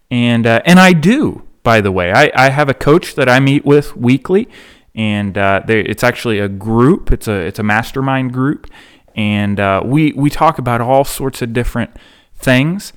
And 0.09 0.47
uh, 0.47 0.61
and 0.65 0.79
i 0.79 0.93
do 0.93 1.43
by 1.63 1.81
the 1.81 1.91
way. 1.91 2.11
I, 2.11 2.31
I 2.35 2.49
have 2.49 2.69
a 2.69 2.73
coach 2.73 3.15
that 3.15 3.27
i 3.27 3.39
meet 3.39 3.65
with 3.65 3.95
weekly 3.97 4.47
and 4.95 5.37
uh, 5.37 5.61
it's 5.67 6.03
actually 6.03 6.39
a 6.39 6.47
group. 6.47 7.11
It's 7.11 7.27
a 7.27 7.33
it's 7.33 7.59
a 7.59 7.63
mastermind 7.63 8.31
group, 8.31 8.67
and 9.13 9.59
uh, 9.59 9.81
we 9.83 10.13
we 10.13 10.29
talk 10.29 10.57
about 10.57 10.79
all 10.79 11.03
sorts 11.03 11.41
of 11.41 11.51
different 11.51 11.91
things, 12.35 12.93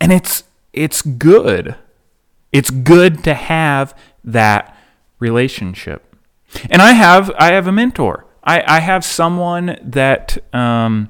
and 0.00 0.10
it's 0.12 0.44
it's 0.72 1.02
good. 1.02 1.76
It's 2.52 2.70
good 2.70 3.24
to 3.24 3.34
have 3.34 3.96
that 4.24 4.76
relationship. 5.18 6.14
And 6.68 6.82
I 6.82 6.92
have 6.92 7.30
I 7.38 7.52
have 7.52 7.66
a 7.66 7.72
mentor. 7.72 8.26
I, 8.44 8.62
I 8.66 8.80
have 8.80 9.04
someone 9.04 9.78
that 9.82 10.36
um, 10.54 11.08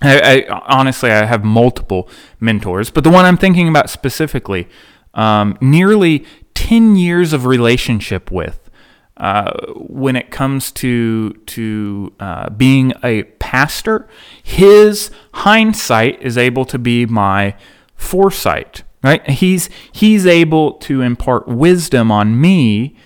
I, 0.00 0.46
I, 0.48 0.60
honestly 0.66 1.10
I 1.10 1.24
have 1.24 1.44
multiple 1.44 2.08
mentors, 2.40 2.90
but 2.90 3.04
the 3.04 3.10
one 3.10 3.24
I'm 3.24 3.36
thinking 3.36 3.68
about 3.68 3.90
specifically, 3.90 4.68
um, 5.14 5.58
nearly 5.60 6.24
ten 6.54 6.96
years 6.96 7.32
of 7.32 7.44
relationship 7.46 8.30
with 8.30 8.70
uh, 9.16 9.52
when 9.76 10.16
it 10.16 10.30
comes 10.30 10.72
to 10.72 11.32
to 11.46 12.12
uh, 12.18 12.50
being 12.50 12.92
a 13.04 13.24
pastor, 13.24 14.08
his 14.42 15.10
hindsight 15.34 16.22
is 16.22 16.38
able 16.38 16.64
to 16.64 16.78
be 16.78 17.06
my 17.06 17.54
foresight. 17.94 18.84
Right? 19.02 19.28
He's 19.28 19.68
he's 19.90 20.26
able 20.26 20.74
to 20.74 21.02
impart 21.02 21.48
wisdom 21.48 22.12
on 22.12 22.40
me 22.40 22.96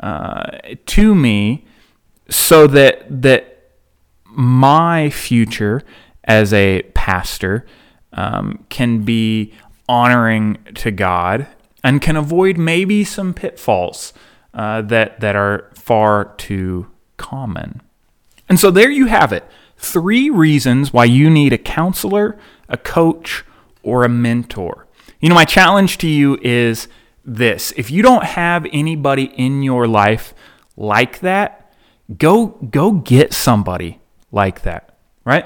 uh, 0.00 0.58
to 0.86 1.14
me, 1.14 1.64
so 2.28 2.66
that 2.66 3.22
that 3.22 3.70
my 4.26 5.08
future 5.08 5.82
as 6.24 6.52
a 6.52 6.82
pastor 6.94 7.64
um, 8.12 8.64
can 8.68 9.02
be 9.02 9.54
honoring 9.88 10.58
to 10.74 10.90
God 10.90 11.46
and 11.82 12.02
can 12.02 12.16
avoid 12.16 12.58
maybe 12.58 13.04
some 13.04 13.32
pitfalls 13.32 14.12
uh, 14.52 14.82
that 14.82 15.20
that 15.20 15.36
are 15.36 15.70
far 15.74 16.34
too 16.36 16.90
common. 17.16 17.80
And 18.48 18.60
so 18.60 18.70
there 18.70 18.90
you 18.90 19.06
have 19.06 19.32
it. 19.32 19.44
Three 19.78 20.28
reasons 20.28 20.92
why 20.92 21.04
you 21.04 21.30
need 21.30 21.52
a 21.52 21.58
counselor, 21.58 22.38
a 22.68 22.76
coach, 22.76 23.44
or 23.82 24.04
a 24.04 24.08
mentor. 24.08 24.85
You 25.26 25.30
know, 25.30 25.34
my 25.34 25.44
challenge 25.44 25.98
to 25.98 26.06
you 26.06 26.38
is 26.40 26.86
this. 27.24 27.72
If 27.76 27.90
you 27.90 28.00
don't 28.00 28.22
have 28.22 28.64
anybody 28.72 29.24
in 29.24 29.64
your 29.64 29.88
life 29.88 30.32
like 30.76 31.18
that, 31.18 31.74
go 32.16 32.46
go 32.70 32.92
get 32.92 33.32
somebody 33.32 33.98
like 34.30 34.62
that, 34.62 34.96
right? 35.24 35.44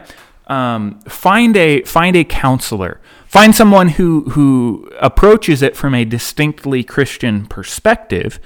Um, 0.48 1.00
find 1.08 1.56
a 1.56 1.82
find 1.84 2.14
a 2.14 2.24
counselor. 2.24 3.00
Find 3.26 3.54
someone 3.54 3.88
who 3.88 4.28
who 4.32 4.92
approaches 5.00 5.62
it 5.62 5.74
from 5.78 5.94
a 5.94 6.04
distinctly 6.04 6.84
Christian 6.84 7.46
perspective 7.46 8.38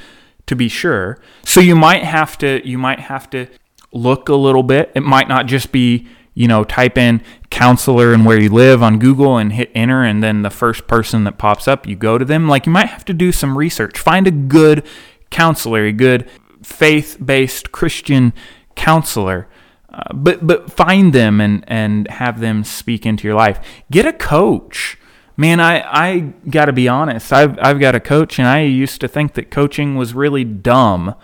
to 0.47 0.55
be 0.55 0.69
sure. 0.69 1.19
So 1.45 1.59
you 1.59 1.75
might 1.75 2.05
have 2.05 2.39
to 2.39 2.65
you 2.65 2.79
might 2.79 3.01
have 3.01 3.29
to 3.31 3.49
look 3.91 4.29
a 4.29 4.37
little 4.37 4.63
bit. 4.63 4.93
It 4.95 5.03
might 5.03 5.27
not 5.27 5.47
just 5.47 5.73
be, 5.73 6.07
you 6.35 6.47
know, 6.47 6.63
type 6.63 6.97
in 6.97 7.25
counselor 7.55 8.13
and 8.13 8.27
where 8.27 8.41
you 8.41 8.51
live 8.51 8.83
on 8.83 8.99
Google 8.99 9.39
and 9.39 9.53
hit 9.53 9.71
enter 9.75 10.03
and 10.03 10.23
then 10.23 10.43
the 10.43 10.51
first 10.51 10.89
person 10.89 11.23
that 11.25 11.39
pops 11.39 11.69
up, 11.69 11.87
you 11.87 11.95
go 11.95 12.19
to 12.19 12.25
them. 12.25 12.49
Like 12.49 12.67
you 12.67 12.73
might 12.73 12.89
have 12.89 13.05
to 13.05 13.15
do 13.15 13.31
some 13.31 13.57
research. 13.57 13.97
Find 13.97 14.27
a 14.27 14.33
good 14.33 14.85
counselor, 15.31 15.85
a 15.85 15.93
good 15.93 16.29
faith-based 16.63 17.71
Christian 17.71 18.33
counselor. 18.75 19.47
Uh, 19.89 20.13
but 20.13 20.45
but 20.45 20.73
find 20.73 21.13
them 21.13 21.41
and 21.41 21.63
and 21.69 22.09
have 22.11 22.41
them 22.41 22.65
speak 22.65 23.07
into 23.07 23.29
your 23.29 23.37
life. 23.37 23.59
Get 23.89 24.05
a 24.05 24.13
coach. 24.13 24.99
man, 25.37 25.61
I, 25.61 25.81
I 25.81 26.19
got 26.49 26.67
to 26.67 26.73
be 26.73 26.89
honest. 26.89 27.33
I've, 27.33 27.59
I've 27.59 27.81
got 27.81 27.95
a 27.95 28.01
coach, 28.01 28.39
and 28.39 28.47
I 28.47 28.63
used 28.63 29.01
to 29.01 29.09
think 29.09 29.35
that 29.35 29.51
coaching 29.51 29.97
was 29.97 30.15
really 30.15 30.45
dumb. 30.45 31.15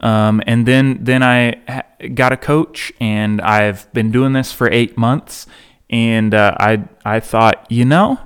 Um, 0.00 0.42
and 0.46 0.66
then, 0.66 0.98
then 1.02 1.22
I 1.22 1.84
got 2.14 2.32
a 2.32 2.36
coach, 2.36 2.92
and 3.00 3.40
I've 3.40 3.92
been 3.92 4.10
doing 4.10 4.32
this 4.32 4.52
for 4.52 4.70
eight 4.70 4.96
months. 4.96 5.46
And 5.90 6.32
uh, 6.34 6.54
I, 6.58 6.84
I 7.04 7.20
thought, 7.20 7.66
you 7.68 7.84
know, 7.84 8.18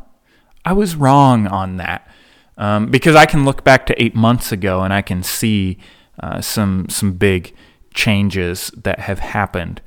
I 0.65 0.73
was 0.73 0.95
wrong 0.97 1.47
on 1.47 1.79
that 1.79 2.07
um, 2.57 2.87
because 2.87 3.17
I 3.17 3.27
can 3.27 3.45
look 3.45 3.65
back 3.65 3.87
to 3.87 4.03
eight 4.03 4.15
months 4.15 4.53
ago 4.53 4.83
and 4.83 4.93
I 4.93 5.03
can 5.03 5.23
see 5.23 5.79
uh, 6.21 6.41
some 6.41 6.89
some 6.89 7.15
big 7.15 7.55
changes 7.93 8.71
that 8.77 9.01
have 9.01 9.19
happened 9.19 9.81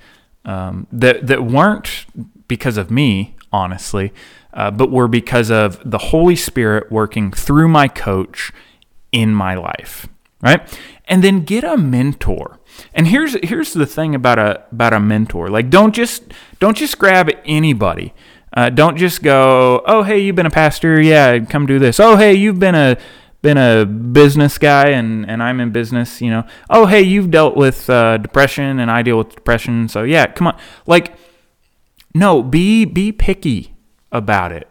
um, 0.45 0.87
that 0.91 1.27
that 1.27 1.43
weren't 1.43 2.05
because 2.47 2.77
of 2.77 2.91
me, 2.91 3.35
honestly, 3.51 4.11
uh, 4.53 4.71
but 4.71 4.91
were 4.91 5.07
because 5.07 5.49
of 5.49 5.79
the 5.89 5.97
Holy 5.97 6.35
Spirit 6.35 6.91
working 6.91 7.31
through 7.31 7.67
my 7.67 7.87
coach 7.87 8.51
in 9.11 9.33
my 9.33 9.55
life, 9.55 10.07
right? 10.41 10.79
And 11.05 11.23
then 11.23 11.43
get 11.43 11.63
a 11.63 11.77
mentor. 11.77 12.56
And 12.93 13.07
here's 13.07 13.35
here's 13.43 13.73
the 13.73 13.85
thing 13.85 14.15
about 14.15 14.39
a 14.39 14.63
about 14.71 14.93
a 14.93 14.99
mentor. 14.99 15.49
Like 15.49 15.69
don't 15.69 15.93
just 15.93 16.23
don't 16.59 16.77
just 16.77 16.97
grab 16.97 17.29
anybody. 17.45 18.13
Uh, 18.53 18.69
don't 18.69 18.97
just 18.97 19.21
go, 19.21 19.83
oh 19.85 20.03
hey, 20.03 20.19
you've 20.19 20.35
been 20.35 20.45
a 20.45 20.51
pastor, 20.51 20.99
yeah, 20.99 21.37
come 21.39 21.65
do 21.65 21.79
this. 21.79 21.99
Oh 21.99 22.15
hey, 22.15 22.33
you've 22.33 22.59
been 22.59 22.75
a 22.75 22.97
been 23.41 23.57
a 23.57 23.85
business 23.85 24.57
guy 24.57 24.87
and, 24.89 25.29
and 25.29 25.43
I'm 25.43 25.59
in 25.59 25.71
business, 25.71 26.21
you 26.21 26.31
know. 26.31 26.43
Oh 26.69 26.85
hey, 26.85 27.01
you've 27.01 27.29
dealt 27.29 27.55
with 27.55 27.89
uh, 27.89 28.17
depression 28.17 28.79
and 28.79 28.89
I 28.89 29.01
deal 29.03 29.17
with 29.17 29.35
depression, 29.35 29.87
so 29.89 30.03
yeah, 30.03 30.25
come 30.27 30.47
on. 30.47 30.59
Like, 30.85 31.15
no, 32.15 32.41
be 32.41 32.85
be 32.85 33.11
picky 33.11 33.75
about 34.11 34.51
it. 34.51 34.67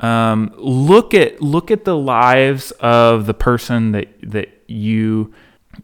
Um, 0.00 0.52
look 0.56 1.14
at 1.14 1.40
look 1.40 1.70
at 1.70 1.84
the 1.84 1.96
lives 1.96 2.70
of 2.72 3.26
the 3.26 3.34
person 3.34 3.92
that 3.92 4.08
that 4.22 4.48
you 4.66 5.32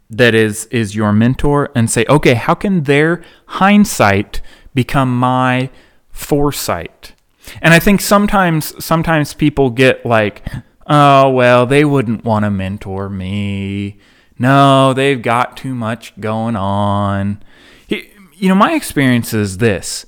that 0.08 0.34
is 0.34 0.66
is 0.66 0.94
your 0.94 1.12
mentor 1.12 1.70
and 1.74 1.90
say, 1.90 2.04
okay, 2.08 2.34
how 2.34 2.54
can 2.54 2.84
their 2.84 3.22
hindsight 3.46 4.40
become 4.74 5.16
my 5.16 5.70
foresight? 6.10 7.14
And 7.62 7.74
I 7.74 7.78
think 7.78 8.00
sometimes 8.00 8.84
sometimes 8.84 9.34
people 9.34 9.70
get 9.70 10.04
like, 10.04 10.46
oh 10.86 11.30
well, 11.30 11.66
they 11.66 11.84
wouldn't 11.84 12.24
want 12.24 12.44
to 12.44 12.50
mentor 12.50 13.08
me. 13.08 13.98
No, 14.38 14.94
they've 14.94 15.20
got 15.20 15.56
too 15.56 15.74
much 15.74 16.18
going 16.18 16.56
on. 16.56 17.42
You 17.88 18.48
know, 18.48 18.54
my 18.54 18.72
experience 18.72 19.34
is 19.34 19.58
this. 19.58 20.06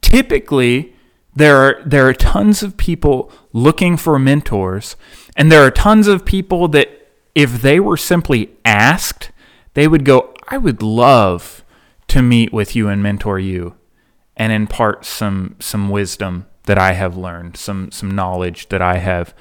Typically, 0.00 0.94
there 1.36 1.56
are 1.56 1.82
there 1.84 2.08
are 2.08 2.14
tons 2.14 2.62
of 2.62 2.76
people 2.76 3.30
looking 3.52 3.96
for 3.96 4.18
mentors, 4.18 4.96
and 5.36 5.52
there 5.52 5.62
are 5.62 5.70
tons 5.70 6.06
of 6.06 6.24
people 6.24 6.68
that 6.68 7.03
if 7.34 7.62
they 7.62 7.80
were 7.80 7.96
simply 7.96 8.50
asked, 8.64 9.30
they 9.74 9.88
would 9.88 10.04
go, 10.04 10.32
"I 10.48 10.58
would 10.58 10.82
love 10.82 11.64
to 12.08 12.22
meet 12.22 12.52
with 12.52 12.76
you 12.76 12.88
and 12.88 13.02
mentor 13.02 13.38
you 13.38 13.74
and 14.36 14.52
impart 14.52 15.04
some 15.04 15.56
some 15.58 15.88
wisdom 15.88 16.46
that 16.64 16.78
I 16.78 16.92
have 16.92 17.16
learned, 17.16 17.56
some 17.56 17.90
some 17.90 18.10
knowledge 18.10 18.68
that 18.68 18.82
I 18.82 18.98
have 18.98 19.34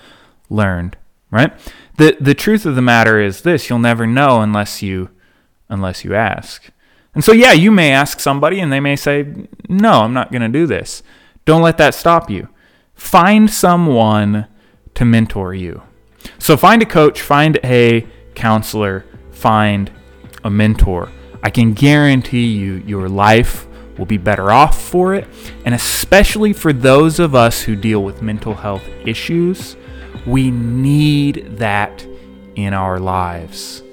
learned, 0.49 0.97
right? 1.31 1.53
The 1.97 2.17
the 2.19 2.33
truth 2.33 2.65
of 2.65 2.75
the 2.75 2.81
matter 2.81 3.19
is 3.19 3.41
this, 3.41 3.69
you'll 3.69 3.79
never 3.79 4.07
know 4.07 4.41
unless 4.41 4.81
you 4.81 5.09
unless 5.69 6.03
you 6.03 6.13
ask. 6.15 6.69
And 7.15 7.23
so 7.23 7.31
yeah, 7.31 7.51
you 7.53 7.71
may 7.71 7.91
ask 7.91 8.19
somebody 8.19 8.59
and 8.59 8.71
they 8.71 8.79
may 8.79 8.95
say, 8.95 9.47
"No, 9.69 10.01
I'm 10.01 10.13
not 10.13 10.31
going 10.31 10.41
to 10.41 10.49
do 10.49 10.65
this." 10.65 11.03
Don't 11.45 11.61
let 11.61 11.77
that 11.77 11.93
stop 11.93 12.29
you. 12.29 12.47
Find 12.95 13.49
someone 13.49 14.47
to 14.95 15.05
mentor 15.05 15.53
you. 15.53 15.83
So 16.39 16.57
find 16.57 16.81
a 16.81 16.85
coach, 16.85 17.21
find 17.21 17.59
a 17.63 18.07
counselor, 18.35 19.05
find 19.31 19.91
a 20.43 20.49
mentor. 20.49 21.09
I 21.41 21.49
can 21.49 21.73
guarantee 21.73 22.53
you 22.53 22.75
your 22.85 23.09
life 23.09 23.67
will 23.97 24.05
be 24.05 24.17
better 24.17 24.51
off 24.51 24.81
for 24.81 25.13
it. 25.13 25.27
And 25.65 25.75
especially 25.75 26.53
for 26.53 26.73
those 26.73 27.19
of 27.19 27.35
us 27.35 27.61
who 27.61 27.75
deal 27.75 28.03
with 28.03 28.21
mental 28.21 28.53
health 28.53 28.83
issues, 29.05 29.75
we 30.25 30.51
need 30.51 31.57
that 31.57 32.05
in 32.55 32.73
our 32.73 32.99
lives. 32.99 33.83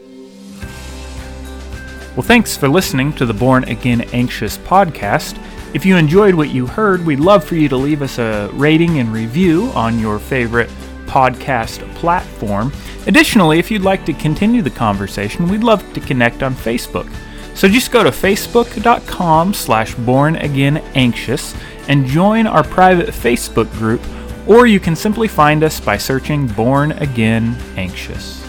Well, 2.16 2.26
thanks 2.26 2.56
for 2.56 2.68
listening 2.68 3.12
to 3.14 3.26
the 3.26 3.34
Born 3.34 3.64
Again 3.64 4.02
Anxious 4.12 4.58
podcast. 4.58 5.38
If 5.74 5.86
you 5.86 5.96
enjoyed 5.96 6.34
what 6.34 6.50
you 6.50 6.66
heard, 6.66 7.06
we'd 7.06 7.20
love 7.20 7.44
for 7.44 7.54
you 7.54 7.68
to 7.68 7.76
leave 7.76 8.02
us 8.02 8.18
a 8.18 8.50
rating 8.52 8.98
and 8.98 9.12
review 9.12 9.70
on 9.74 10.00
your 10.00 10.18
favorite 10.18 10.68
podcast 11.10 11.80
platform. 11.96 12.72
Additionally, 13.06 13.58
if 13.58 13.70
you'd 13.70 13.82
like 13.82 14.06
to 14.06 14.12
continue 14.12 14.62
the 14.62 14.70
conversation, 14.70 15.48
we'd 15.48 15.64
love 15.64 15.92
to 15.92 16.00
connect 16.00 16.42
on 16.42 16.54
Facebook. 16.54 17.12
So 17.56 17.68
just 17.68 17.90
go 17.90 18.04
to 18.04 18.10
facebook.com 18.10 19.52
slash 19.52 19.94
bornagainanxious 19.96 21.60
and 21.88 22.06
join 22.06 22.46
our 22.46 22.62
private 22.62 23.08
Facebook 23.08 23.70
group, 23.72 24.00
or 24.46 24.66
you 24.66 24.78
can 24.78 24.94
simply 24.94 25.28
find 25.28 25.64
us 25.64 25.80
by 25.80 25.98
searching 25.98 26.46
Born 26.46 26.92
Again 26.92 27.56
Anxious. 27.76 28.39